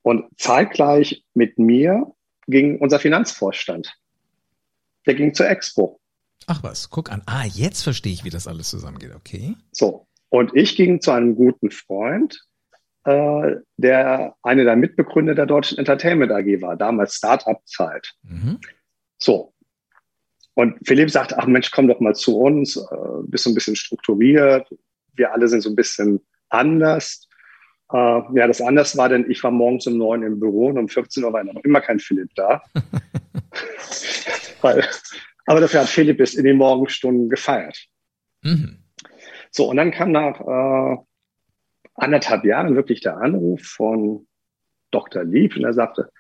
Und 0.01 0.27
zeitgleich 0.38 1.25
mit 1.33 1.59
mir 1.59 2.13
ging 2.47 2.79
unser 2.79 3.00
Finanzvorstand. 3.00 3.93
Der 5.05 5.15
ging 5.15 5.33
zur 5.33 5.50
Expo. 5.50 6.00
Ach 6.47 6.63
was, 6.63 6.89
guck 6.89 7.11
an. 7.11 7.21
Ah, 7.25 7.43
jetzt 7.43 7.83
verstehe 7.83 8.13
ich, 8.13 8.23
wie 8.23 8.29
das 8.29 8.47
alles 8.47 8.69
zusammengeht. 8.69 9.13
Okay. 9.13 9.55
So, 9.73 10.07
und 10.35 10.51
ich 10.53 10.75
ging 10.75 10.99
zu 10.99 11.11
einem 11.11 11.35
guten 11.35 11.71
Freund, 11.71 12.45
äh, 13.05 13.55
der 13.77 14.35
eine 14.43 14.65
der 14.65 14.75
Mitbegründer 14.75 15.33
der 15.33 15.45
Deutschen 15.45 15.77
Entertainment 15.77 16.29
AG 16.29 16.61
war, 16.61 16.75
damals 16.75 17.15
Start-up-Zeit. 17.15 18.13
Mhm. 18.23 18.59
So. 19.17 19.53
Und 20.53 20.75
Philipp 20.85 21.09
sagte, 21.09 21.37
ach 21.37 21.47
Mensch, 21.47 21.71
komm 21.71 21.87
doch 21.87 22.01
mal 22.01 22.15
zu 22.15 22.37
uns, 22.37 22.75
äh, 22.75 22.81
bist 23.27 23.45
so 23.45 23.49
ein 23.49 23.53
bisschen 23.53 23.77
strukturiert, 23.77 24.67
wir 25.13 25.31
alle 25.31 25.47
sind 25.47 25.61
so 25.61 25.69
ein 25.69 25.75
bisschen 25.77 26.19
anders. 26.49 27.29
Äh, 27.93 28.21
ja, 28.33 28.45
das 28.45 28.59
anders 28.59 28.97
war, 28.97 29.07
denn 29.07 29.31
ich 29.31 29.41
war 29.41 29.51
morgens 29.51 29.87
um 29.87 29.97
neun 29.97 30.21
im 30.21 30.37
Büro 30.37 30.67
und 30.67 30.77
um 30.77 30.89
14 30.89 31.23
Uhr 31.23 31.31
war 31.31 31.45
noch 31.45 31.63
immer 31.63 31.79
kein 31.79 31.99
Philipp 31.99 32.35
da. 32.35 32.61
Weil, 34.61 34.85
aber 35.45 35.61
dafür 35.61 35.79
hat 35.79 35.87
Philipp 35.87 36.19
es 36.19 36.33
in 36.33 36.43
den 36.43 36.57
Morgenstunden 36.57 37.29
gefeiert. 37.29 37.85
Mhm. 38.41 38.84
So, 39.55 39.69
und 39.69 39.77
dann 39.77 39.91
kam 39.91 40.12
nach 40.12 40.41
äh, 40.41 40.97
anderthalb 41.93 42.43
Jahren 42.43 42.75
wirklich 42.75 43.00
der 43.00 43.15
Anruf 43.15 43.62
von 43.62 44.27
Dr. 44.91 45.24
Lieb 45.24 45.55
und 45.55 45.63
er 45.63 45.71
sagte, 45.71 46.12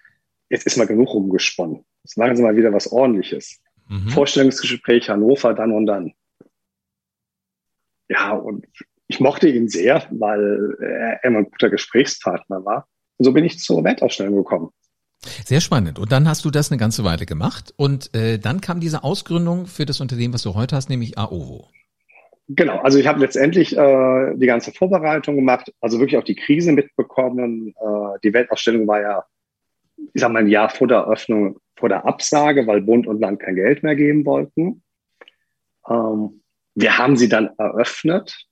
jetzt 0.49 0.65
ist 0.65 0.77
mal 0.77 0.87
genug 0.87 1.09
rumgesponnen. 1.09 1.83
Jetzt 2.03 2.17
machen 2.17 2.37
Sie 2.37 2.43
mal 2.43 2.55
wieder 2.55 2.71
was 2.71 2.89
ordentliches. 2.89 3.59
Mhm. 3.89 4.07
Vorstellungsgespräch 4.07 5.09
Hannover 5.09 5.53
dann 5.53 5.73
und 5.73 5.85
dann. 5.85 6.13
Ja, 8.07 8.31
und 8.31 8.65
ich 9.07 9.19
mochte 9.19 9.49
ihn 9.49 9.67
sehr, 9.67 10.07
weil 10.11 10.77
er 10.79 11.21
immer 11.25 11.39
ein 11.39 11.51
guter 11.51 11.69
Gesprächspartner 11.69 12.63
war. 12.63 12.87
Und 13.17 13.25
so 13.25 13.33
bin 13.33 13.43
ich 13.43 13.59
zur 13.59 13.83
Weltausstellung 13.83 14.37
gekommen. 14.37 14.69
Sehr 15.43 15.59
spannend. 15.59 15.99
Und 15.99 16.13
dann 16.13 16.29
hast 16.29 16.45
du 16.45 16.51
das 16.51 16.71
eine 16.71 16.79
ganze 16.79 17.03
Weile 17.03 17.25
gemacht 17.25 17.73
und 17.75 18.15
äh, 18.15 18.39
dann 18.39 18.61
kam 18.61 18.79
diese 18.79 19.03
Ausgründung 19.03 19.65
für 19.65 19.85
das 19.85 19.99
Unternehmen, 19.99 20.33
was 20.33 20.43
du 20.43 20.53
heute 20.53 20.77
hast, 20.77 20.89
nämlich 20.89 21.17
AOVO. 21.17 21.69
Genau, 22.47 22.77
also 22.79 22.99
ich 22.99 23.07
habe 23.07 23.19
letztendlich 23.19 23.75
äh, 23.75 24.35
die 24.35 24.45
ganze 24.45 24.71
Vorbereitung 24.71 25.35
gemacht, 25.35 25.73
also 25.81 25.99
wirklich 25.99 26.17
auch 26.17 26.23
die 26.23 26.35
Krise 26.35 26.73
mitbekommen. 26.73 27.69
Äh, 27.69 28.19
die 28.23 28.33
Weltausstellung 28.33 28.87
war 28.87 29.01
ja, 29.01 29.25
ich 30.13 30.21
sag 30.21 30.31
mal, 30.31 30.39
ein 30.39 30.47
Jahr 30.47 30.69
vor 30.69 30.87
der 30.87 30.97
Eröffnung, 30.97 31.59
vor 31.75 31.89
der 31.89 32.05
Absage, 32.05 32.67
weil 32.67 32.81
Bund 32.81 33.07
und 33.07 33.19
Land 33.19 33.39
kein 33.39 33.55
Geld 33.55 33.81
mehr 33.81 33.95
geben 33.95 34.25
wollten. 34.25 34.83
Ähm, 35.89 36.43
wir 36.75 36.97
haben 36.97 37.17
sie 37.17 37.29
dann 37.29 37.49
eröffnet. 37.57 38.45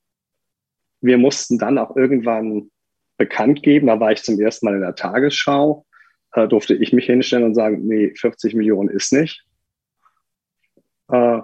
Wir 1.02 1.20
mussten 1.20 1.60
dann 1.60 1.78
auch 1.78 1.96
irgendwann 1.96 2.72
bekannt 3.18 3.62
geben, 3.62 3.88
da 3.88 4.00
war 4.00 4.12
ich 4.12 4.24
zum 4.24 4.40
ersten 4.40 4.66
Mal 4.66 4.76
in 4.76 4.82
der 4.82 4.96
Tagesschau, 4.96 5.86
äh, 6.32 6.48
durfte 6.48 6.74
ich 6.74 6.94
mich 6.94 7.06
hinstellen 7.06 7.46
und 7.46 7.54
sagen, 7.54 7.86
nee, 7.86 8.14
40 8.16 8.56
Millionen 8.56 8.90
ist 8.90 9.14
nicht. 9.14 9.46
Äh, 11.10 11.42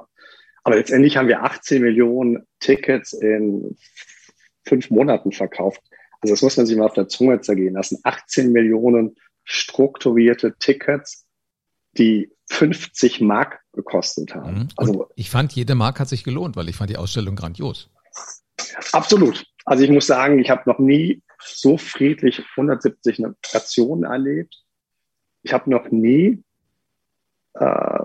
aber 0.70 0.78
letztendlich 0.78 1.18
haben 1.18 1.28
wir 1.28 1.42
18 1.42 1.82
Millionen 1.82 2.46
Tickets 2.60 3.14
in 3.14 3.76
fünf 4.68 4.92
Monaten 4.92 5.32
verkauft. 5.32 5.82
Also 6.22 6.34
das 6.34 6.44
muss 6.44 6.58
man 6.58 6.68
sich 6.68 6.78
mal 6.78 6.86
auf 6.86 6.94
der 6.94 7.08
Zunge 7.08 7.42
zergehen 7.42 7.74
lassen. 7.74 7.98
18 8.04 8.52
Millionen 8.52 9.16
strukturierte 9.46 10.56
Tickets, 10.60 11.26
die 11.98 12.32
50 12.52 13.20
Mark 13.20 13.62
gekostet 13.74 14.36
haben. 14.36 14.60
Mhm. 14.60 14.68
Also 14.76 15.10
ich 15.16 15.32
fand, 15.32 15.54
jede 15.54 15.74
Mark 15.74 16.00
hat 16.00 16.08
sich 16.08 16.24
gelohnt, 16.24 16.56
weil 16.56 16.70
ich 16.70 16.76
fand 16.76 16.92
die 16.92 16.98
Ausstellung 16.98 17.36
grandios. 17.36 17.90
Absolut. 18.92 19.48
Also 19.66 19.84
ich 19.84 19.90
muss 19.90 20.06
sagen, 20.06 20.38
ich 20.38 20.52
habe 20.52 20.70
noch 20.70 20.78
nie 20.78 21.24
so 21.40 21.80
friedlich 21.80 22.44
170 22.56 23.18
Nationen 23.54 24.04
erlebt. 24.04 24.56
Ich 25.42 25.52
habe 25.52 25.68
noch 25.72 25.90
nie 25.90 26.44
äh, 27.56 28.00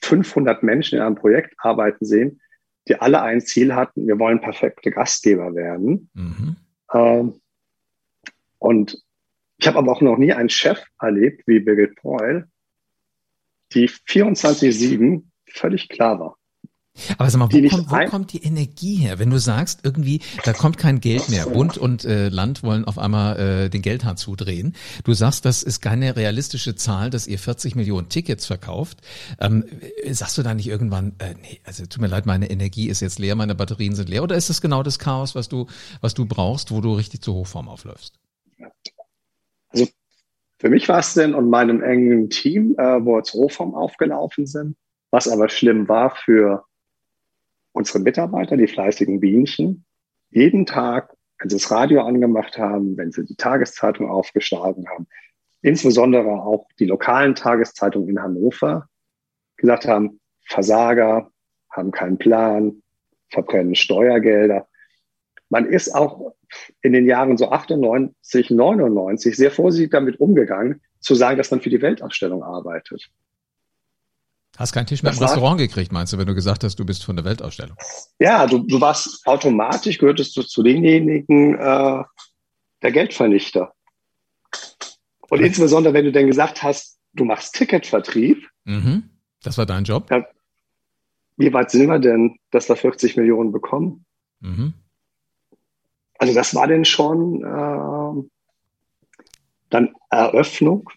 500 0.00 0.62
Menschen 0.62 0.96
in 0.96 1.02
einem 1.02 1.16
Projekt 1.16 1.54
arbeiten 1.58 2.04
sehen, 2.04 2.40
die 2.88 2.96
alle 2.96 3.22
ein 3.22 3.40
Ziel 3.40 3.74
hatten, 3.74 4.06
wir 4.06 4.18
wollen 4.18 4.40
perfekte 4.40 4.90
Gastgeber 4.90 5.54
werden. 5.54 6.10
Mhm. 6.14 6.56
Ähm, 6.92 7.40
und 8.58 8.98
ich 9.58 9.66
habe 9.66 9.78
aber 9.78 9.92
auch 9.92 10.00
noch 10.00 10.16
nie 10.16 10.32
einen 10.32 10.48
Chef 10.48 10.82
erlebt 11.00 11.42
wie 11.46 11.60
Birgit 11.60 11.96
Preul, 11.96 12.48
die 13.72 13.88
24-7 13.88 15.24
völlig 15.46 15.88
klar 15.88 16.18
war. 16.20 16.37
Aber 17.16 17.30
sag 17.30 17.38
mal, 17.38 17.48
wo, 17.50 17.68
kommt, 17.68 17.90
wo 17.90 18.10
kommt 18.10 18.32
die 18.32 18.42
Energie 18.42 18.96
her, 18.96 19.18
wenn 19.18 19.30
du 19.30 19.38
sagst, 19.38 19.80
irgendwie, 19.82 20.20
da 20.44 20.52
kommt 20.52 20.78
kein 20.78 21.00
Geld 21.00 21.28
mehr. 21.28 21.46
Bund 21.46 21.78
und 21.78 22.04
äh, 22.04 22.28
Land 22.28 22.62
wollen 22.62 22.84
auf 22.84 22.98
einmal 22.98 23.38
äh, 23.38 23.68
den 23.70 23.82
Geldhahn 23.82 24.16
zudrehen. 24.16 24.74
Du 25.04 25.14
sagst, 25.14 25.44
das 25.44 25.62
ist 25.62 25.80
keine 25.80 26.16
realistische 26.16 26.74
Zahl, 26.74 27.10
dass 27.10 27.26
ihr 27.26 27.38
40 27.38 27.74
Millionen 27.74 28.08
Tickets 28.08 28.46
verkauft. 28.46 28.98
Ähm, 29.40 29.64
sagst 30.10 30.38
du 30.38 30.42
da 30.42 30.54
nicht 30.54 30.68
irgendwann, 30.68 31.14
äh, 31.18 31.34
nee, 31.40 31.60
also 31.64 31.86
tut 31.86 32.00
mir 32.00 32.08
leid, 32.08 32.26
meine 32.26 32.50
Energie 32.50 32.88
ist 32.88 33.00
jetzt 33.00 33.18
leer, 33.18 33.34
meine 33.34 33.54
Batterien 33.54 33.94
sind 33.94 34.08
leer, 34.08 34.22
oder 34.22 34.36
ist 34.36 34.50
das 34.50 34.60
genau 34.60 34.82
das 34.82 34.98
Chaos, 34.98 35.34
was 35.34 35.48
du, 35.48 35.66
was 36.00 36.14
du 36.14 36.26
brauchst, 36.26 36.70
wo 36.70 36.80
du 36.80 36.94
richtig 36.94 37.22
zur 37.22 37.34
Hochform 37.34 37.68
aufläufst? 37.68 38.14
Also 39.70 39.86
für 40.58 40.70
mich 40.70 40.88
war 40.88 40.98
es 40.98 41.14
denn 41.14 41.34
und 41.34 41.50
meinem 41.50 41.82
engen 41.82 42.30
Team, 42.30 42.74
äh, 42.78 43.04
wo 43.04 43.16
wir 43.16 43.22
zur 43.22 43.42
Hochform 43.42 43.74
aufgelaufen 43.74 44.46
sind, 44.46 44.76
was 45.10 45.28
aber 45.28 45.48
schlimm 45.48 45.88
war 45.88 46.14
für 46.16 46.64
unsere 47.72 48.00
Mitarbeiter, 48.00 48.56
die 48.56 48.66
fleißigen 48.66 49.20
Bienchen, 49.20 49.84
jeden 50.30 50.66
Tag, 50.66 51.14
wenn 51.38 51.48
sie 51.48 51.56
das 51.56 51.70
Radio 51.70 52.02
angemacht 52.02 52.58
haben, 52.58 52.96
wenn 52.96 53.12
sie 53.12 53.24
die 53.24 53.36
Tageszeitung 53.36 54.10
aufgeschlagen 54.10 54.88
haben, 54.88 55.06
insbesondere 55.62 56.28
auch 56.28 56.68
die 56.78 56.86
lokalen 56.86 57.34
Tageszeitungen 57.34 58.08
in 58.08 58.22
Hannover, 58.22 58.88
gesagt 59.56 59.86
haben, 59.86 60.20
Versager, 60.44 61.30
haben 61.70 61.90
keinen 61.90 62.18
Plan, 62.18 62.82
verbrennen 63.28 63.74
Steuergelder. 63.74 64.66
Man 65.50 65.66
ist 65.66 65.94
auch 65.94 66.34
in 66.82 66.92
den 66.92 67.06
Jahren 67.06 67.36
so 67.36 67.50
98, 67.50 68.50
99 68.50 69.36
sehr 69.36 69.50
vorsichtig 69.50 69.90
damit 69.90 70.20
umgegangen, 70.20 70.80
zu 71.00 71.14
sagen, 71.14 71.36
dass 71.36 71.50
man 71.50 71.60
für 71.60 71.70
die 71.70 71.82
Weltausstellung 71.82 72.42
arbeitet. 72.42 73.10
Hast 74.58 74.72
keinen 74.72 74.86
Tisch 74.86 75.04
mehr 75.04 75.12
im 75.12 75.18
Restaurant 75.18 75.56
gekriegt, 75.56 75.92
meinst 75.92 76.12
du, 76.12 76.18
wenn 76.18 76.26
du 76.26 76.34
gesagt 76.34 76.64
hast, 76.64 76.80
du 76.80 76.84
bist 76.84 77.04
von 77.04 77.14
der 77.14 77.24
Weltausstellung? 77.24 77.76
Ja, 78.18 78.44
du, 78.44 78.58
du 78.58 78.80
warst 78.80 79.24
automatisch, 79.24 79.98
gehörtest 79.98 80.36
du 80.36 80.42
zu 80.42 80.64
denjenigen 80.64 81.54
äh, 81.54 82.02
der 82.82 82.92
Geldvernichter. 82.92 83.72
Und 85.30 85.38
okay. 85.38 85.46
insbesondere, 85.46 85.94
wenn 85.94 86.06
du 86.06 86.10
denn 86.10 86.26
gesagt 86.26 86.64
hast, 86.64 86.98
du 87.12 87.24
machst 87.24 87.54
Ticketvertrieb. 87.54 88.48
Mhm. 88.64 89.10
Das 89.44 89.58
war 89.58 89.66
dein 89.66 89.84
Job? 89.84 90.10
Ja, 90.10 90.26
wie 91.36 91.52
weit 91.52 91.70
sind 91.70 91.86
wir 91.86 92.00
denn, 92.00 92.36
dass 92.50 92.68
wir 92.68 92.74
40 92.74 93.16
Millionen 93.16 93.52
bekommen? 93.52 94.04
Mhm. 94.40 94.74
Also 96.18 96.34
das 96.34 96.52
war 96.56 96.66
denn 96.66 96.84
schon 96.84 97.44
äh, 97.44 98.28
dann 99.70 99.94
Eröffnung 100.10 100.90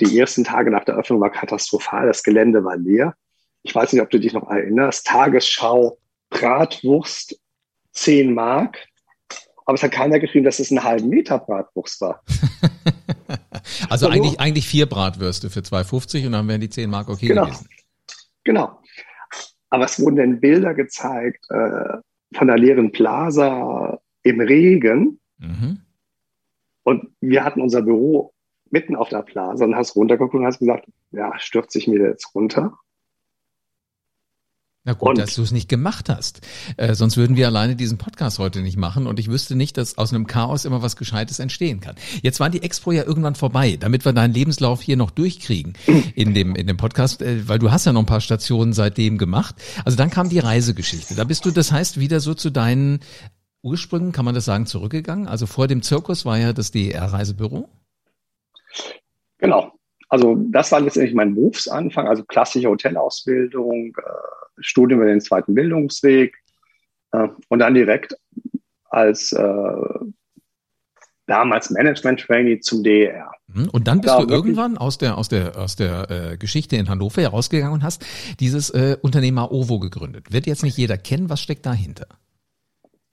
die 0.00 0.18
ersten 0.18 0.44
Tage 0.44 0.70
nach 0.70 0.84
der 0.84 0.96
Öffnung 0.96 1.20
war 1.20 1.30
katastrophal. 1.30 2.06
Das 2.06 2.22
Gelände 2.22 2.64
war 2.64 2.76
leer. 2.76 3.14
Ich 3.62 3.74
weiß 3.74 3.92
nicht, 3.92 4.02
ob 4.02 4.10
du 4.10 4.18
dich 4.18 4.32
noch 4.32 4.50
erinnerst. 4.50 5.06
Tagesschau, 5.06 5.98
Bratwurst, 6.30 7.38
10 7.92 8.34
Mark. 8.34 8.78
Aber 9.64 9.74
es 9.74 9.82
hat 9.82 9.92
keiner 9.92 10.18
geschrieben, 10.18 10.44
dass 10.44 10.58
es 10.58 10.70
einen 10.70 10.84
halben 10.84 11.08
Meter 11.08 11.38
Bratwurst 11.38 12.00
war. 12.00 12.22
also 13.88 14.08
eigentlich, 14.08 14.38
eigentlich 14.38 14.68
vier 14.68 14.86
Bratwürste 14.86 15.48
für 15.48 15.60
2,50 15.60 16.26
und 16.26 16.32
dann 16.32 16.48
wären 16.48 16.60
die 16.60 16.68
10 16.68 16.90
Mark 16.90 17.08
okay 17.08 17.28
genau. 17.28 17.46
gewesen. 17.46 17.68
Genau. 18.42 18.78
Aber 19.70 19.86
es 19.86 19.98
wurden 19.98 20.16
dann 20.16 20.40
Bilder 20.40 20.74
gezeigt 20.74 21.46
äh, 21.50 21.98
von 22.34 22.46
der 22.46 22.58
leeren 22.58 22.92
Plaza 22.92 23.98
im 24.22 24.40
Regen. 24.40 25.20
Mhm. 25.38 25.80
Und 26.82 27.08
wir 27.20 27.42
hatten 27.42 27.62
unser 27.62 27.80
Büro 27.80 28.33
mitten 28.74 28.96
auf 28.96 29.08
der 29.08 29.22
Plaza 29.22 29.64
und 29.64 29.76
hast 29.76 29.94
runtergeguckt 29.94 30.34
und 30.34 30.44
hast 30.44 30.58
gesagt, 30.58 30.86
ja, 31.12 31.32
stürzt 31.38 31.76
ich 31.76 31.86
mir 31.86 32.00
jetzt 32.00 32.34
runter? 32.34 32.76
Na 34.86 34.92
gut, 34.92 35.10
und, 35.10 35.18
dass 35.18 35.36
du 35.36 35.42
es 35.42 35.52
nicht 35.52 35.68
gemacht 35.68 36.10
hast. 36.10 36.42
Äh, 36.76 36.94
sonst 36.94 37.16
würden 37.16 37.36
wir 37.36 37.46
alleine 37.46 37.76
diesen 37.76 37.96
Podcast 37.96 38.38
heute 38.38 38.60
nicht 38.60 38.76
machen 38.76 39.06
und 39.06 39.18
ich 39.18 39.30
wüsste 39.30 39.54
nicht, 39.54 39.78
dass 39.78 39.96
aus 39.96 40.12
einem 40.12 40.26
Chaos 40.26 40.66
immer 40.66 40.82
was 40.82 40.96
Gescheites 40.96 41.38
entstehen 41.38 41.80
kann. 41.80 41.94
Jetzt 42.20 42.40
war 42.40 42.50
die 42.50 42.62
Expo 42.62 42.90
ja 42.92 43.04
irgendwann 43.04 43.36
vorbei, 43.36 43.78
damit 43.78 44.04
wir 44.04 44.12
deinen 44.12 44.34
Lebenslauf 44.34 44.82
hier 44.82 44.96
noch 44.96 45.10
durchkriegen 45.10 45.72
in 46.14 46.34
dem, 46.34 46.54
in 46.56 46.66
dem 46.66 46.76
Podcast, 46.76 47.22
äh, 47.22 47.48
weil 47.48 47.60
du 47.60 47.70
hast 47.70 47.86
ja 47.86 47.92
noch 47.94 48.02
ein 48.02 48.06
paar 48.06 48.20
Stationen 48.20 48.72
seitdem 48.72 49.16
gemacht. 49.16 49.54
Also 49.84 49.96
dann 49.96 50.10
kam 50.10 50.28
die 50.28 50.40
Reisegeschichte. 50.40 51.14
Da 51.14 51.22
bist 51.22 51.46
du, 51.46 51.52
das 51.52 51.70
heißt, 51.70 52.00
wieder 52.00 52.18
so 52.18 52.34
zu 52.34 52.50
deinen 52.50 52.98
Ursprüngen, 53.62 54.12
kann 54.12 54.26
man 54.26 54.34
das 54.34 54.44
sagen, 54.44 54.66
zurückgegangen. 54.66 55.28
Also 55.28 55.46
vor 55.46 55.68
dem 55.68 55.80
Zirkus 55.80 56.26
war 56.26 56.38
ja 56.38 56.52
das 56.52 56.72
DER-Reisebüro. 56.72 57.70
Genau. 59.38 59.72
Also 60.08 60.36
das 60.50 60.70
war 60.70 60.80
letztendlich 60.80 61.14
mein 61.14 61.34
Berufsanfang, 61.34 62.06
also 62.06 62.24
klassische 62.24 62.68
Hotelausbildung, 62.68 63.96
äh, 63.96 64.02
Studium 64.58 65.00
über 65.00 65.10
den 65.10 65.20
zweiten 65.20 65.54
Bildungsweg 65.54 66.36
äh, 67.12 67.28
und 67.48 67.58
dann 67.58 67.74
direkt 67.74 68.16
als 68.90 69.32
äh, 69.32 69.72
damals 71.26 71.70
Management 71.70 72.20
Trainee 72.20 72.60
zum 72.60 72.82
DER. 72.82 73.30
Mhm. 73.48 73.68
Und 73.70 73.88
dann 73.88 74.00
bist 74.00 74.14
da 74.14 74.22
du 74.22 74.32
irgendwann 74.32 74.76
aus 74.78 74.98
der 74.98 75.16
aus 75.18 75.28
der 75.28 75.56
aus 75.56 75.76
der 75.76 76.10
äh, 76.10 76.36
Geschichte 76.36 76.76
in 76.76 76.88
Hannover 76.88 77.22
herausgegangen 77.22 77.74
und 77.74 77.82
hast 77.82 78.04
dieses 78.40 78.70
äh, 78.70 78.96
Unternehmer 79.00 79.50
OVO 79.52 79.78
gegründet. 79.78 80.32
Wird 80.32 80.46
jetzt 80.46 80.62
nicht 80.62 80.76
jeder 80.76 80.98
kennen, 80.98 81.30
was 81.30 81.40
steckt 81.40 81.66
dahinter? 81.66 82.06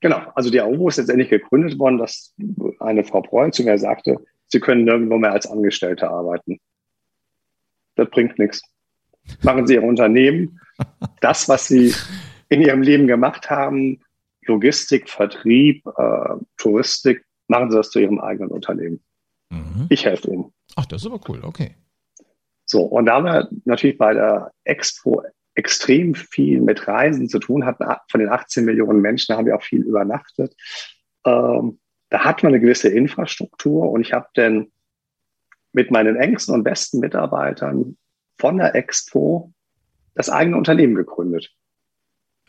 Genau, 0.02 0.20
also 0.34 0.50
die 0.50 0.60
OVO 0.60 0.90
ist 0.90 0.98
letztendlich 0.98 1.30
gegründet 1.30 1.78
worden, 1.78 2.00
dass 2.00 2.34
eine 2.80 3.04
Frau 3.04 3.22
Preul 3.22 3.54
zu 3.54 3.64
mir 3.64 3.78
sagte, 3.78 4.18
Sie 4.52 4.60
können 4.60 4.84
nirgendwo 4.84 5.18
mehr 5.18 5.32
als 5.32 5.48
Angestellte 5.48 6.10
arbeiten. 6.10 6.60
Das 7.96 8.10
bringt 8.10 8.38
nichts. 8.38 8.62
Machen 9.44 9.68
Sie 9.68 9.76
Ihr 9.76 9.84
Unternehmen. 9.84 10.60
Das, 11.20 11.48
was 11.48 11.68
Sie 11.68 11.94
in 12.50 12.62
Ihrem 12.62 12.82
Leben 12.82 13.06
gemacht 13.06 13.52
haben, 13.52 14.02
Logistik, 14.48 15.08
Vertrieb, 15.08 15.86
äh, 15.96 16.36
Touristik, 16.58 17.24
machen 17.48 17.70
Sie 17.70 17.78
das 17.78 17.92
zu 17.92 18.00
Ihrem 18.00 18.20
eigenen 18.20 18.50
Unternehmen. 18.50 19.00
Mhm. 19.52 19.86
Ich 19.90 20.06
helfe 20.06 20.32
Ihnen. 20.32 20.52
Ach, 20.76 20.88
das 20.88 21.04
ist 21.04 21.06
aber 21.06 21.20
cool, 21.30 21.42
okay. 21.44 21.76
So, 22.66 22.82
und 22.82 23.06
da 23.06 23.22
wir 23.22 23.48
natürlich 23.66 24.00
bei 24.00 24.16
der 24.16 24.52
Expo 24.64 25.22
extrem 25.54 26.16
viel 26.16 26.62
mit 26.62 26.88
Reisen 26.88 27.30
zu 27.30 27.38
tun 27.38 27.66
hatten, 27.66 27.86
von 28.10 28.20
den 28.20 28.30
18 28.30 28.66
Millionen 28.66 29.02
Menschen 29.02 29.36
haben 29.36 29.46
wir 29.46 29.56
auch 29.56 29.64
viel 29.64 29.84
übernachtet. 29.84 30.56
Ähm, 31.26 31.80
da 32.12 32.26
hat 32.26 32.44
man 32.44 32.52
eine 32.52 32.60
gewisse 32.60 32.90
Infrastruktur 32.90 33.90
und 33.90 34.02
ich 34.02 34.14
habe 34.14 34.28
dann 34.34 34.70
mit 35.72 35.90
meinen 35.92 36.18
engsten 36.18 36.54
und 36.54 36.64
besten 36.64 37.00
Mitarbeitern 37.00 37.98
von 38.38 38.58
der 38.58 38.76
Expo 38.76 39.54
das 40.14 40.30
eigene 40.30 40.58
Unternehmen 40.58 40.94
gegründet. 40.94 41.56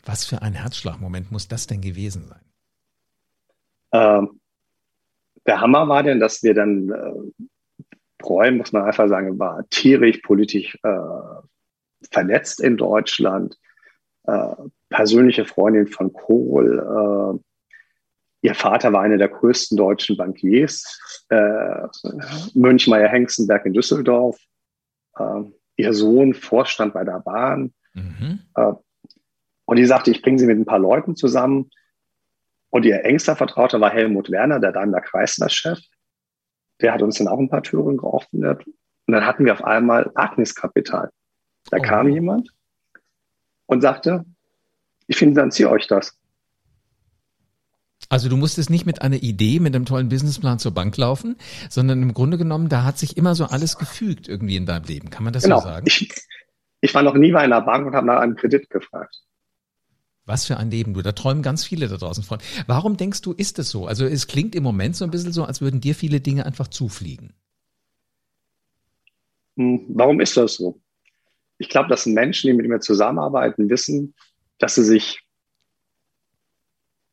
Was 0.04 0.25
für 0.25 0.42
ein 0.42 0.54
Herzschlagmoment 0.54 1.31
muss 1.31 1.47
das 1.47 1.69
denn 1.69 1.81
gewesen 1.81 2.26
sein? 2.26 2.40
Ähm, 3.92 4.40
der 5.47 5.61
Hammer 5.61 5.88
war 5.88 6.02
denn, 6.02 6.19
dass 6.19 6.42
wir 6.42 6.54
dann, 6.54 6.90
äh, 6.90 7.47
Preu, 8.19 8.50
muss 8.50 8.73
man 8.73 8.83
einfach 8.83 9.09
sagen, 9.09 9.38
war 9.38 9.64
tierisch 9.71 10.19
politisch 10.19 10.76
äh, 10.83 11.38
vernetzt 12.11 12.61
in 12.61 12.76
Deutschland. 12.76 13.57
äh, 14.25 14.54
persönliche 14.88 15.45
Freundin 15.45 15.87
von 15.87 16.12
Kohl. 16.12 17.40
Ihr 18.42 18.56
Vater 18.56 18.92
war 18.92 19.02
einer 19.02 19.18
der 19.18 19.28
größten 19.28 19.76
deutschen 19.76 20.16
Bankiers, 20.16 21.25
äh, 21.28 21.87
Mönchmeier 22.54 23.08
Hengstenberg 23.08 23.64
in 23.66 23.72
Düsseldorf. 23.72 24.37
Äh, 25.16 25.42
ihr 25.76 25.94
Sohn 25.94 26.34
Vorstand 26.34 26.92
bei 26.92 27.04
der 27.04 27.20
Bahn. 27.20 27.72
Mhm. 27.94 28.40
Äh, 28.56 28.72
und 29.64 29.76
die 29.76 29.87
sagte, 29.87 30.11
ich 30.11 30.22
bringe 30.22 30.38
sie 30.38 30.46
mit 30.46 30.58
ein 30.58 30.64
paar 30.64 30.80
Leuten 30.80 31.14
zusammen. 31.14 31.70
Und 32.70 32.84
ihr 32.84 33.04
engster 33.04 33.37
Vertrauter 33.37 33.80
war 33.80 33.90
Helmut 33.90 34.30
Werner, 34.30 34.58
der 34.58 34.72
Daimler 34.72 35.00
Chrysler-Chef. 35.00 35.78
Der 36.80 36.92
hat 36.92 37.02
uns 37.02 37.18
dann 37.18 37.28
auch 37.28 37.38
ein 37.38 37.49
paar 37.49 37.62
Türen 37.62 37.96
geöffnet. 37.96 38.66
Und 38.66 39.14
dann 39.14 39.25
hatten 39.25 39.44
wir 39.44 39.52
auf 39.52 39.62
einmal 39.62 40.11
Agnes 40.14 40.54
Kapital. 40.54 41.11
Da 41.70 41.76
oh. 41.78 41.82
kam 41.82 42.08
jemand 42.08 42.50
und 43.66 43.82
sagte, 43.82 44.25
ich 45.06 45.16
finanziere 45.16 45.70
euch 45.70 45.87
das. 45.87 46.18
Also 48.12 48.28
du 48.28 48.37
musstest 48.37 48.69
nicht 48.69 48.85
mit 48.85 49.00
einer 49.00 49.23
Idee, 49.23 49.59
mit 49.59 49.75
einem 49.75 49.87
tollen 49.87 50.11
Businessplan 50.11 50.59
zur 50.59 50.73
Bank 50.73 50.95
laufen, 50.99 51.37
sondern 51.71 52.02
im 52.02 52.12
Grunde 52.12 52.37
genommen, 52.37 52.69
da 52.69 52.85
hat 52.85 52.99
sich 52.99 53.16
immer 53.16 53.35
so 53.35 53.47
alles 53.47 53.78
gefügt 53.78 54.28
irgendwie 54.28 54.57
in 54.57 54.66
deinem 54.66 54.85
Leben. 54.85 55.09
Kann 55.09 55.25
man 55.25 55.33
das 55.33 55.45
genau. 55.45 55.61
so 55.61 55.64
sagen? 55.64 55.87
Ich, 55.87 56.12
ich 56.83 56.92
war 56.92 57.02
noch 57.02 57.14
nie 57.14 57.33
bei 57.33 57.38
einer 57.38 57.62
Bank 57.62 57.87
und 57.87 57.95
habe 57.95 58.07
nach 58.07 58.21
einem 58.21 58.37
Kredit 58.37 58.69
gefragt. 58.69 59.23
Was 60.26 60.45
für 60.45 60.59
ein 60.59 60.71
Leben, 60.71 60.92
du. 60.92 61.00
Da 61.00 61.12
träumen 61.12 61.42
ganz 61.42 61.64
viele 61.64 61.88
da 61.88 61.97
draußen 61.97 62.23
von. 62.23 62.38
Warum 62.66 62.99
denkst 62.99 63.23
du, 63.23 63.33
ist 63.33 63.59
es 63.59 63.71
so? 63.71 63.87
Also 63.87 64.04
es 64.04 64.26
klingt 64.26 64.54
im 64.54 64.62
Moment 64.62 64.95
so 64.95 65.07
ein 65.07 65.11
bisschen 65.11 65.33
so, 65.33 65.45
als 65.47 65.62
würden 65.62 65.81
dir 65.81 65.95
viele 65.95 66.21
Dinge 66.21 66.45
einfach 66.45 66.69
zufliegen. 66.69 67.33
Hm, 69.57 69.87
warum 69.88 70.21
ist 70.21 70.37
das 70.37 70.57
so? 70.57 70.78
Ich 71.57 71.71
glaube, 71.71 71.88
dass 71.88 72.04
Menschen, 72.04 72.49
die 72.49 72.52
mit 72.52 72.69
mir 72.69 72.81
zusammenarbeiten, 72.81 73.71
wissen, 73.71 74.12
dass 74.59 74.75
sie 74.75 74.85
sich, 74.85 75.23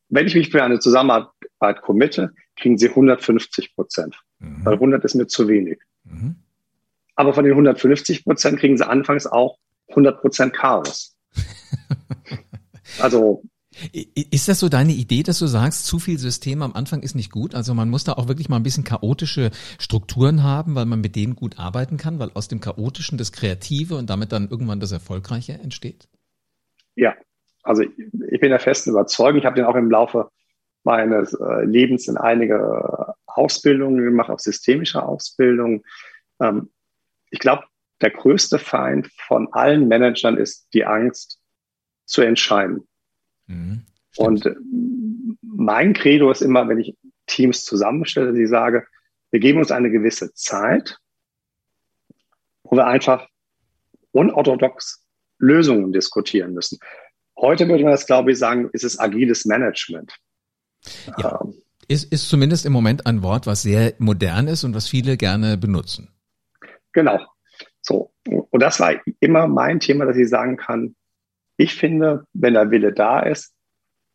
wenn 0.10 0.28
ich 0.28 0.36
mich 0.36 0.50
für 0.50 0.64
eine 0.64 0.80
Zusammenarbeit 0.80 1.82
committe, 1.82 2.34
kriegen 2.56 2.78
sie 2.78 2.90
150 2.90 3.76
Prozent. 3.76 4.20
Mhm. 4.40 4.66
Weil 4.66 4.74
100 4.74 5.04
ist 5.06 5.16
mir 5.16 5.28
zu 5.28 5.48
wenig. 5.48 5.80
Mhm. 6.04 6.36
Aber 7.16 7.34
von 7.34 7.44
den 7.44 7.54
150 7.54 8.24
Prozent 8.24 8.60
kriegen 8.60 8.78
sie 8.78 8.88
anfangs 8.88 9.28
auch 9.28 9.58
100 9.90 10.22
Prozent 10.22 10.54
Chaos. 10.54 11.16
also 13.00 13.44
ist 14.14 14.48
das 14.48 14.60
so 14.60 14.68
deine 14.68 14.94
Idee, 14.94 15.24
dass 15.24 15.40
du 15.40 15.48
sagst, 15.48 15.86
zu 15.86 16.00
viel 16.00 16.18
System 16.18 16.62
am 16.64 16.74
Anfang 16.74 17.02
ist 17.02 17.16
nicht 17.16 17.32
gut? 17.32 17.56
Also 17.56 17.74
man 17.74 17.90
muss 17.90 18.04
da 18.04 18.14
auch 18.14 18.28
wirklich 18.28 18.50
mal 18.50 18.58
ein 18.58 18.64
bisschen 18.64 18.84
chaotische 18.84 19.52
Strukturen 19.78 20.44
haben, 20.44 20.76
weil 20.76 20.86
man 20.86 21.00
mit 21.00 21.16
denen 21.16 21.36
gut 21.36 21.60
arbeiten 21.60 21.98
kann, 21.98 22.20
weil 22.20 22.32
aus 22.34 22.48
dem 22.48 22.60
Chaotischen 22.60 23.18
das 23.18 23.32
Kreative 23.32 23.96
und 23.96 24.10
damit 24.10 24.32
dann 24.32 24.50
irgendwann 24.50 24.80
das 24.80 24.92
Erfolgreiche 24.92 25.54
entsteht? 25.54 26.10
Ja, 26.96 27.16
also 27.70 27.84
ich 27.84 28.40
bin 28.40 28.50
der 28.50 28.60
festen 28.60 28.90
Überzeugung, 28.90 29.38
ich 29.38 29.46
habe 29.46 29.56
den 29.56 29.66
auch 29.66 29.76
im 29.76 29.92
Laufe 29.92 30.32
meines 30.84 31.34
äh, 31.34 31.66
Lebens 31.66 32.08
in 32.08 32.18
einige 32.18 33.14
Ausbildungen 33.28 34.04
gemacht, 34.04 34.32
auch 34.32 34.40
systemische 34.40 35.04
Ausbildungen. 35.04 35.84
Ähm, 36.42 36.72
ich 37.30 37.38
glaube, 37.38 37.66
der 38.02 38.10
größte 38.10 38.58
Feind 38.58 39.12
von 39.28 39.54
allen 39.54 39.88
Managern 39.88 40.38
ist 40.38 40.68
die 40.74 40.84
Angst 40.84 41.40
zu 42.06 42.24
entscheiden. 42.24 42.88
Mhm, 43.46 43.86
und 44.18 44.48
äh, 44.48 44.56
mein 45.44 45.94
Credo 45.94 46.32
ist 46.32 46.42
immer, 46.42 46.68
wenn 46.68 46.80
ich 46.80 46.98
Teams 47.28 47.66
zusammenstelle, 47.66 48.34
die 48.34 48.48
sage, 48.48 48.88
wir 49.30 49.40
geben 49.40 49.60
uns 49.60 49.70
eine 49.70 49.92
gewisse 49.92 50.34
Zeit, 50.34 50.98
wo 52.64 52.78
wir 52.78 52.88
einfach 52.88 53.28
unorthodox 54.12 55.06
Lösungen 55.38 55.94
diskutieren 55.94 56.56
müssen. 56.56 56.80
Heute 57.42 57.68
würde 57.68 57.84
man 57.84 57.92
das, 57.92 58.06
glaube 58.06 58.32
ich, 58.32 58.40
sagen, 58.40 58.70
ist 58.74 58.84
es 58.84 59.00
agiles 59.00 59.46
Management. 59.46 60.14
Ja. 61.18 61.40
Ähm, 61.42 61.54
ist, 61.88 62.12
ist 62.12 62.30
zumindest 62.30 62.66
im 62.66 62.74
Moment 62.74 63.08
ein 63.08 63.24
Wort, 63.24 63.48
was 63.48 63.64
sehr 63.64 63.94
modern 63.98 64.48
ist 64.48 64.64
und 64.64 64.76
was 64.76 64.88
viele 64.88 65.18
gerne 65.18 65.58
benutzen. 65.58 66.10
Genau. 66.94 67.20
So. 67.82 68.12
Und 68.26 68.62
das 68.62 68.80
war 68.80 68.94
immer 69.20 69.48
mein 69.48 69.80
Thema, 69.80 70.06
dass 70.06 70.18
ich 70.18 70.30
sagen 70.30 70.58
kann, 70.58 70.96
ich 71.58 71.76
finde, 71.76 72.26
wenn 72.34 72.54
der 72.54 72.72
Wille 72.72 72.94
da 72.94 73.22
ist, 73.22 73.54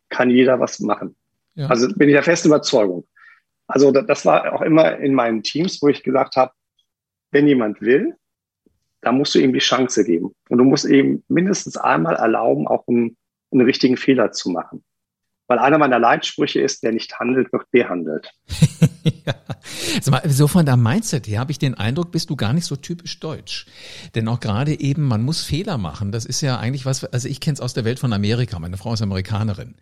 kann 0.09 0.31
jeder 0.31 0.61
was 0.61 0.81
machen. 0.81 1.17
Ja. 1.55 1.67
Also 1.67 1.89
bin 1.89 2.09
ich 2.09 2.15
der 2.15 2.23
festen 2.23 2.49
Überzeugung. 2.49 3.07
Also 3.67 3.91
das 3.91 4.25
war 4.25 4.53
auch 4.53 4.63
immer 4.63 4.99
in 4.99 5.15
meinen 5.15 5.43
Teams, 5.43 5.81
wo 5.83 5.89
ich 5.89 6.03
gesagt 6.03 6.37
habe, 6.37 6.53
wenn 7.33 7.49
jemand 7.49 7.81
will, 7.81 8.17
da 9.05 9.13
musst 9.13 9.35
du 9.35 9.39
ihm 9.39 9.53
die 9.53 9.61
Chance 9.61 10.05
geben. 10.05 10.33
Und 10.49 10.59
du 10.59 10.65
musst 10.65 10.85
eben 10.85 11.23
mindestens 11.29 11.77
einmal 11.77 12.17
erlauben, 12.17 12.67
auch 12.67 12.87
einen, 12.89 13.17
einen 13.53 13.63
richtigen 13.63 13.97
Fehler 13.97 14.33
zu 14.33 14.51
machen. 14.51 14.83
Weil 15.47 15.59
einer 15.59 15.77
meiner 15.77 15.99
Leitsprüche 15.99 16.61
ist, 16.61 16.83
der 16.83 16.93
nicht 16.93 17.19
handelt, 17.19 17.53
wird 17.53 17.71
behandelt. 17.71 18.33
ja. 19.05 19.35
Mal, 20.11 20.23
so 20.29 20.49
von 20.49 20.65
der 20.65 20.79
Mindset 20.79 21.27
her 21.27 21.41
habe 21.41 21.53
ich 21.53 21.59
den 21.59 21.75
Eindruck, 21.75 22.13
bist 22.13 22.31
du 22.31 22.37
gar 22.37 22.55
nicht 22.55 22.65
so 22.65 22.77
typisch 22.77 23.21
deutsch. 23.21 23.67
Denn 24.15 24.27
auch 24.29 24.41
gerade 24.41 24.81
eben, 24.81 25.03
man 25.03 25.23
muss 25.23 25.43
Fehler 25.43 25.77
machen. 25.77 26.13
Das 26.13 26.25
ist 26.25 26.41
ja 26.41 26.59
eigentlich 26.59 26.87
was, 26.87 27.05
also 27.05 27.29
ich 27.29 27.41
kenne 27.41 27.55
es 27.55 27.61
aus 27.61 27.75
der 27.75 27.85
Welt 27.85 27.99
von 27.99 28.15
Amerika. 28.15 28.59
Meine 28.59 28.79
Frau 28.79 28.95
ist 28.95 29.03
Amerikanerin. 29.03 29.75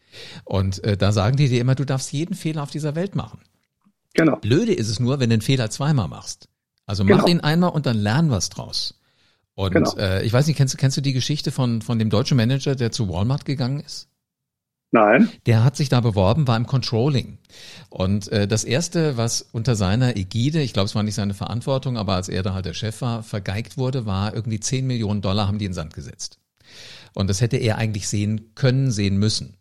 Und 0.45 0.83
äh, 0.83 0.97
da 0.97 1.13
sagen 1.13 1.37
die 1.37 1.49
dir 1.49 1.61
immer, 1.61 1.77
du 1.77 1.85
darfst 1.85 2.13
jeden 2.13 2.35
Fehler 2.35 2.65
auf 2.65 2.71
dieser 2.71 2.97
Welt 2.97 3.15
machen. 3.15 3.41
Genau. 4.15 4.37
Blöde 4.37 4.75
ist 4.75 4.89
es 4.89 4.99
nur, 4.99 5.21
wenn 5.21 5.31
du 5.31 5.37
den 5.37 5.43
Fehler 5.43 5.71
zweimal 5.71 6.09
machst. 6.09 6.49
Also 6.87 7.05
mach 7.05 7.19
genau. 7.19 7.29
ihn 7.29 7.41
einmal 7.41 7.71
und 7.71 7.87
dann 7.87 7.97
lern 7.97 8.31
was 8.31 8.51
draus. 8.51 9.01
Und 9.63 9.73
genau. 9.73 9.97
äh, 9.97 10.25
ich 10.25 10.33
weiß 10.33 10.47
nicht, 10.47 10.57
kennst, 10.57 10.77
kennst 10.79 10.97
du 10.97 11.01
die 11.01 11.13
Geschichte 11.13 11.53
von, 11.53 11.83
von 11.83 11.99
dem 11.99 12.11
deutschen 12.11 12.37
Manager, 12.37 12.75
der 12.75 12.93
zu 12.93 13.09
Walmart 13.09 13.45
gegangen 13.45 13.81
ist? 13.81 14.09
Nein. 14.91 15.31
Der 15.47 15.65
hat 15.65 15.75
sich 15.75 15.89
da 15.89 16.01
beworben, 16.01 16.47
war 16.47 16.57
im 16.57 16.67
Controlling. 16.67 17.39
Und 17.89 18.31
äh, 18.31 18.47
das 18.47 18.63
Erste, 18.65 19.17
was 19.17 19.41
unter 19.53 19.75
seiner 19.75 20.17
Ägide, 20.17 20.61
ich 20.61 20.75
glaube, 20.75 20.87
es 20.87 20.95
war 20.95 21.03
nicht 21.03 21.15
seine 21.15 21.33
Verantwortung, 21.33 21.97
aber 21.97 22.15
als 22.15 22.29
er 22.29 22.43
da 22.43 22.53
halt 22.53 22.67
der 22.67 22.75
Chef 22.75 23.01
war, 23.01 23.23
vergeigt 23.23 23.79
wurde, 23.79 24.05
war 24.05 24.35
irgendwie 24.35 24.61
10 24.61 24.87
Millionen 24.87 25.23
Dollar 25.23 25.49
haben 25.49 25.59
die 25.59 25.65
in 25.65 25.71
den 25.71 25.77
Sand 25.77 25.95
gesetzt. 25.95 26.39
Und 27.15 27.31
das 27.31 27.41
hätte 27.41 27.57
er 27.57 27.79
eigentlich 27.79 28.07
sehen 28.07 28.55
können, 28.55 28.91
sehen 28.91 29.17
müssen. 29.17 29.57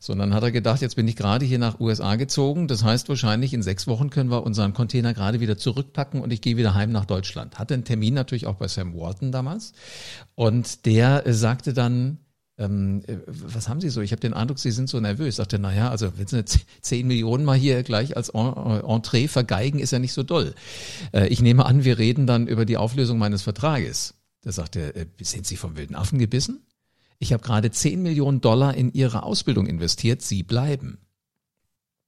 So, 0.00 0.12
und 0.12 0.18
dann 0.18 0.34
hat 0.34 0.42
er 0.42 0.50
gedacht, 0.50 0.80
jetzt 0.80 0.96
bin 0.96 1.08
ich 1.08 1.16
gerade 1.16 1.44
hier 1.44 1.58
nach 1.58 1.80
USA 1.80 2.16
gezogen. 2.16 2.68
Das 2.68 2.84
heißt 2.84 3.08
wahrscheinlich, 3.08 3.54
in 3.54 3.62
sechs 3.62 3.86
Wochen 3.86 4.10
können 4.10 4.30
wir 4.30 4.44
unseren 4.44 4.74
Container 4.74 5.14
gerade 5.14 5.40
wieder 5.40 5.58
zurückpacken 5.58 6.20
und 6.20 6.32
ich 6.32 6.40
gehe 6.40 6.56
wieder 6.56 6.74
heim 6.74 6.90
nach 6.92 7.04
Deutschland. 7.04 7.58
Hatte 7.58 7.74
einen 7.74 7.84
Termin 7.84 8.14
natürlich 8.14 8.46
auch 8.46 8.56
bei 8.56 8.68
Sam 8.68 8.94
Walton 8.94 9.32
damals. 9.32 9.72
Und 10.34 10.86
der 10.86 11.26
äh, 11.26 11.32
sagte 11.32 11.72
dann, 11.72 12.18
ähm, 12.58 13.02
äh, 13.06 13.16
was 13.26 13.68
haben 13.68 13.80
Sie 13.80 13.88
so? 13.88 14.00
Ich 14.00 14.12
habe 14.12 14.20
den 14.20 14.34
Eindruck, 14.34 14.58
Sie 14.58 14.70
sind 14.70 14.88
so 14.88 15.00
nervös. 15.00 15.36
Sagte, 15.36 15.58
naja, 15.58 15.90
also 15.90 16.12
wenn 16.16 16.26
Sie 16.26 16.44
10 16.82 17.06
Millionen 17.06 17.44
mal 17.44 17.56
hier 17.56 17.82
gleich 17.82 18.16
als 18.16 18.30
äh, 18.30 18.38
Entree 18.38 19.28
vergeigen, 19.28 19.78
ist 19.78 19.92
ja 19.92 19.98
nicht 19.98 20.12
so 20.12 20.22
doll. 20.22 20.54
Äh, 21.12 21.28
ich 21.28 21.40
nehme 21.40 21.66
an, 21.66 21.84
wir 21.84 21.98
reden 21.98 22.26
dann 22.26 22.46
über 22.46 22.64
die 22.64 22.76
Auflösung 22.76 23.18
meines 23.18 23.42
Vertrages. 23.42 24.14
Da 24.42 24.52
sagt 24.52 24.76
er, 24.76 24.92
sind 25.20 25.46
Sie 25.46 25.56
vom 25.56 25.76
wilden 25.76 25.94
Affen 25.94 26.18
gebissen? 26.18 26.60
Ich 27.18 27.32
habe 27.32 27.42
gerade 27.42 27.70
10 27.70 28.02
Millionen 28.02 28.40
Dollar 28.40 28.74
in 28.74 28.92
Ihre 28.92 29.22
Ausbildung 29.22 29.66
investiert, 29.66 30.22
Sie 30.22 30.42
bleiben. 30.42 30.98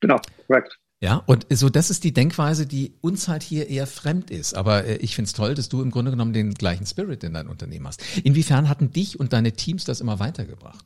Genau, 0.00 0.20
korrekt. 0.46 0.78
Ja, 1.02 1.22
und 1.26 1.46
so 1.48 1.70
das 1.70 1.88
ist 1.88 2.04
die 2.04 2.12
Denkweise, 2.12 2.66
die 2.66 2.92
uns 3.00 3.26
halt 3.26 3.42
hier 3.42 3.68
eher 3.68 3.86
fremd 3.86 4.30
ist. 4.30 4.54
Aber 4.54 4.84
äh, 4.84 4.96
ich 4.96 5.16
find's 5.16 5.32
toll, 5.32 5.54
dass 5.54 5.70
du 5.70 5.82
im 5.82 5.90
Grunde 5.90 6.10
genommen 6.10 6.34
den 6.34 6.52
gleichen 6.52 6.84
Spirit 6.84 7.24
in 7.24 7.32
dein 7.32 7.48
Unternehmen 7.48 7.86
hast. 7.86 8.02
Inwiefern 8.22 8.68
hatten 8.68 8.92
dich 8.92 9.18
und 9.18 9.32
deine 9.32 9.52
Teams 9.52 9.84
das 9.84 10.02
immer 10.02 10.20
weitergebracht? 10.20 10.84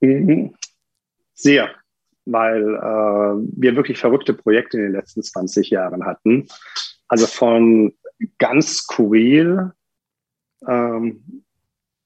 Mhm. 0.00 0.54
Sehr, 1.34 1.70
weil 2.24 2.62
äh, 2.62 3.60
wir 3.60 3.76
wirklich 3.76 3.98
verrückte 3.98 4.32
Projekte 4.32 4.78
in 4.78 4.84
den 4.84 4.92
letzten 4.92 5.22
20 5.22 5.68
Jahren 5.70 6.06
hatten. 6.06 6.48
Also 7.08 7.26
von 7.26 7.92
ganz 8.38 8.76
skurril 8.78 9.72
ähm, 10.66 11.41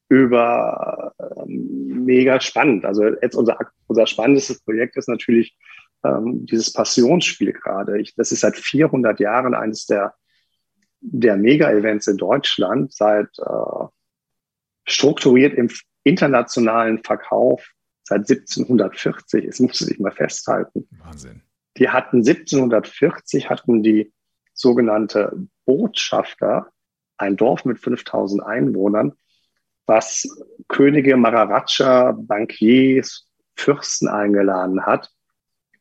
über 0.09 1.13
ähm, 1.19 2.05
mega 2.05 2.41
spannend. 2.41 2.85
Also 2.85 3.05
jetzt 3.05 3.35
unser, 3.35 3.59
unser 3.87 4.07
spannendes 4.07 4.61
Projekt 4.63 4.97
ist 4.97 5.09
natürlich 5.09 5.57
ähm, 6.05 6.47
dieses 6.47 6.73
Passionsspiel 6.73 7.53
gerade. 7.53 8.01
Ich, 8.01 8.15
das 8.15 8.33
ist 8.33 8.41
seit 8.41 8.57
400 8.57 9.19
Jahren 9.21 9.55
eines 9.55 9.87
der, 9.87 10.15
der 11.01 11.37
Mega-Events 11.37 12.07
in 12.07 12.17
Deutschland, 12.17 12.93
seit 12.93 13.29
äh, 13.39 13.87
strukturiert 14.85 15.55
im 15.55 15.69
internationalen 16.05 17.03
Verkauf 17.03 17.69
seit 18.05 18.31
1740. 18.31 19.45
Es 19.45 19.61
musste 19.61 19.85
sich 19.85 19.99
mal 19.99 20.13
festhalten. 20.13 20.89
Wahnsinn. 20.99 21.43
Die 21.79 21.89
hatten 21.89 22.19
1740 22.19 23.51
hatten 23.51 23.83
die 23.83 24.13
sogenannte 24.55 25.37
Botschafter, 25.67 26.71
ein 27.19 27.37
Dorf 27.37 27.65
mit 27.65 27.79
5000 27.79 28.43
Einwohnern, 28.43 29.13
was 29.87 30.29
Könige, 30.69 31.17
Maharaja, 31.17 32.13
Bankiers, 32.13 33.27
Fürsten 33.55 34.09
eingeladen 34.09 34.85
hat, 34.85 35.11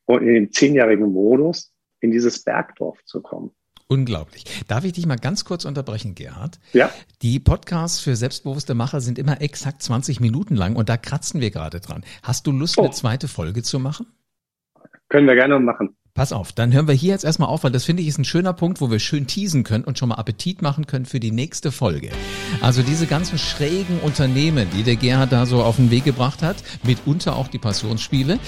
um 0.06 0.20
in 0.20 0.34
dem 0.34 0.52
zehnjährigen 0.52 1.12
Modus 1.12 1.72
in 2.00 2.12
dieses 2.12 2.44
Bergdorf 2.44 2.98
zu 3.06 3.22
kommen. 3.22 3.52
Unglaublich. 3.88 4.46
Darf 4.68 4.84
ich 4.84 4.94
dich 4.94 5.06
mal 5.06 5.18
ganz 5.18 5.46
kurz 5.46 5.64
unterbrechen, 5.64 6.16
Gerhard? 6.16 6.60
Ja. 6.74 6.90
Die 7.22 7.40
Podcasts 7.40 8.00
für 8.00 8.16
selbstbewusste 8.16 8.74
Macher 8.74 9.00
sind 9.00 9.20
immer 9.20 9.42
exakt 9.42 9.84
20 9.84 10.20
Minuten 10.20 10.56
lang 10.56 10.76
und 10.76 10.90
da 10.90 10.98
kratzen 10.98 11.40
wir 11.40 11.52
gerade 11.52 11.80
dran. 11.82 12.04
Hast 12.24 12.48
du 12.48 12.52
Lust, 12.52 12.80
oh. 12.80 12.84
eine 12.84 12.92
zweite 12.92 13.28
Folge 13.28 13.62
zu 13.62 13.80
machen? 13.80 14.08
Können 15.10 15.28
wir 15.28 15.36
gerne 15.36 15.60
machen. 15.60 15.96
Pass 16.18 16.32
auf, 16.32 16.54
dann 16.54 16.72
hören 16.72 16.88
wir 16.88 16.96
hier 16.96 17.10
jetzt 17.10 17.26
erstmal 17.26 17.50
auf, 17.50 17.66
weil 17.66 17.74
das 17.74 17.84
finde 17.84 18.02
ich 18.02 18.08
ist 18.08 18.18
ein 18.18 18.24
schöner 18.24 18.54
Punkt, 18.54 18.80
wo 18.80 18.90
wir 18.90 19.00
schön 19.00 19.28
teasen 19.28 19.66
können 19.66 19.84
und 19.84 20.00
schon 20.00 20.08
mal 20.08 20.16
Appetit 20.16 20.62
machen 20.62 20.88
können 20.88 21.06
für 21.06 21.20
die 21.20 21.32
nächste 21.32 21.74
Folge. 21.74 22.10
Also 22.62 22.84
diese 22.84 23.06
ganzen 23.06 23.38
schrägen 23.38 24.00
Unternehmen, 24.00 24.70
die 24.74 24.84
der 24.84 24.96
Gerhard 24.96 25.34
da 25.34 25.46
so 25.46 25.62
auf 25.62 25.76
den 25.76 25.92
Weg 25.92 26.06
gebracht 26.06 26.42
hat, 26.42 26.56
mitunter 26.84 27.36
auch 27.36 27.50
die 27.50 27.58
Passionsspiele. 27.58 28.40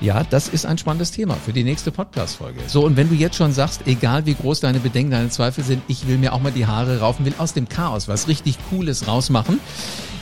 Ja, 0.00 0.22
das 0.30 0.46
ist 0.46 0.64
ein 0.64 0.78
spannendes 0.78 1.10
Thema 1.10 1.34
für 1.34 1.52
die 1.52 1.64
nächste 1.64 1.90
Podcast-Folge. 1.90 2.60
So, 2.68 2.86
und 2.86 2.96
wenn 2.96 3.08
du 3.08 3.16
jetzt 3.16 3.34
schon 3.34 3.50
sagst, 3.50 3.88
egal 3.88 4.24
wie 4.26 4.34
groß 4.34 4.60
deine 4.60 4.78
Bedenken, 4.78 5.10
deine 5.10 5.30
Zweifel 5.30 5.64
sind, 5.64 5.82
ich 5.88 6.06
will 6.06 6.18
mir 6.18 6.32
auch 6.32 6.40
mal 6.40 6.52
die 6.52 6.66
Haare 6.66 7.00
raufen, 7.00 7.26
will 7.26 7.34
aus 7.38 7.52
dem 7.52 7.68
Chaos 7.68 8.06
was 8.06 8.28
richtig 8.28 8.58
Cooles 8.70 9.08
rausmachen, 9.08 9.58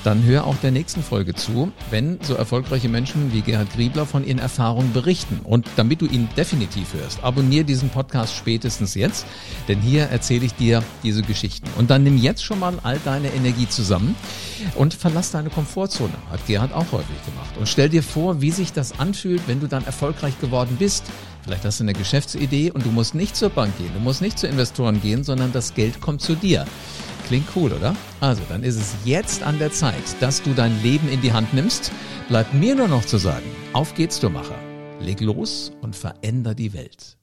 dann 0.06 0.22
hör 0.22 0.46
auch 0.46 0.54
der 0.62 0.70
nächsten 0.70 1.02
Folge 1.02 1.34
zu, 1.34 1.72
wenn 1.90 2.20
so 2.22 2.34
erfolgreiche 2.34 2.88
Menschen 2.88 3.32
wie 3.32 3.40
Gerhard 3.40 3.72
Griebler 3.72 4.06
von 4.06 4.24
ihren 4.24 4.38
Erfahrungen 4.38 4.92
berichten. 4.92 5.40
Und 5.42 5.66
damit 5.74 6.00
du 6.00 6.06
ihn 6.06 6.28
definitiv 6.36 6.85
hörst, 6.94 7.22
abonniere 7.22 7.64
diesen 7.64 7.88
Podcast 7.88 8.34
spätestens 8.34 8.94
jetzt, 8.94 9.26
denn 9.68 9.80
hier 9.80 10.04
erzähle 10.04 10.46
ich 10.46 10.54
dir 10.54 10.82
diese 11.02 11.22
Geschichten. 11.22 11.68
Und 11.76 11.90
dann 11.90 12.02
nimm 12.02 12.16
jetzt 12.18 12.44
schon 12.44 12.58
mal 12.58 12.78
all 12.82 12.98
deine 13.04 13.32
Energie 13.32 13.68
zusammen 13.68 14.14
und 14.74 14.94
verlass 14.94 15.30
deine 15.30 15.50
Komfortzone. 15.50 16.12
Hat 16.30 16.46
Gerhard 16.46 16.72
auch 16.72 16.92
häufig 16.92 17.24
gemacht. 17.24 17.56
Und 17.58 17.68
stell 17.68 17.88
dir 17.88 18.02
vor, 18.02 18.40
wie 18.40 18.50
sich 18.50 18.72
das 18.72 18.98
anfühlt, 18.98 19.42
wenn 19.46 19.60
du 19.60 19.66
dann 19.66 19.84
erfolgreich 19.84 20.38
geworden 20.40 20.76
bist. 20.78 21.04
Vielleicht 21.44 21.64
hast 21.64 21.78
du 21.78 21.84
eine 21.84 21.92
Geschäftsidee 21.92 22.72
und 22.72 22.84
du 22.84 22.90
musst 22.90 23.14
nicht 23.14 23.36
zur 23.36 23.50
Bank 23.50 23.78
gehen, 23.78 23.90
du 23.94 24.00
musst 24.00 24.20
nicht 24.20 24.36
zu 24.36 24.48
Investoren 24.48 25.00
gehen, 25.00 25.22
sondern 25.22 25.52
das 25.52 25.74
Geld 25.74 26.00
kommt 26.00 26.20
zu 26.20 26.34
dir. 26.34 26.66
Klingt 27.26 27.48
cool, 27.56 27.72
oder? 27.72 27.94
Also, 28.20 28.42
dann 28.48 28.62
ist 28.62 28.76
es 28.76 28.94
jetzt 29.04 29.42
an 29.42 29.58
der 29.58 29.72
Zeit, 29.72 29.94
dass 30.20 30.42
du 30.42 30.54
dein 30.54 30.80
Leben 30.82 31.08
in 31.08 31.20
die 31.20 31.32
Hand 31.32 31.52
nimmst. 31.54 31.90
Bleibt 32.28 32.54
mir 32.54 32.74
nur 32.74 32.88
noch 32.88 33.04
zu 33.04 33.18
sagen, 33.18 33.46
auf 33.72 33.94
geht's, 33.94 34.20
du 34.20 34.30
Macher. 34.30 34.65
Leg 35.00 35.20
los 35.20 35.72
und 35.82 35.94
veränder 35.94 36.54
die 36.54 36.72
Welt. 36.72 37.15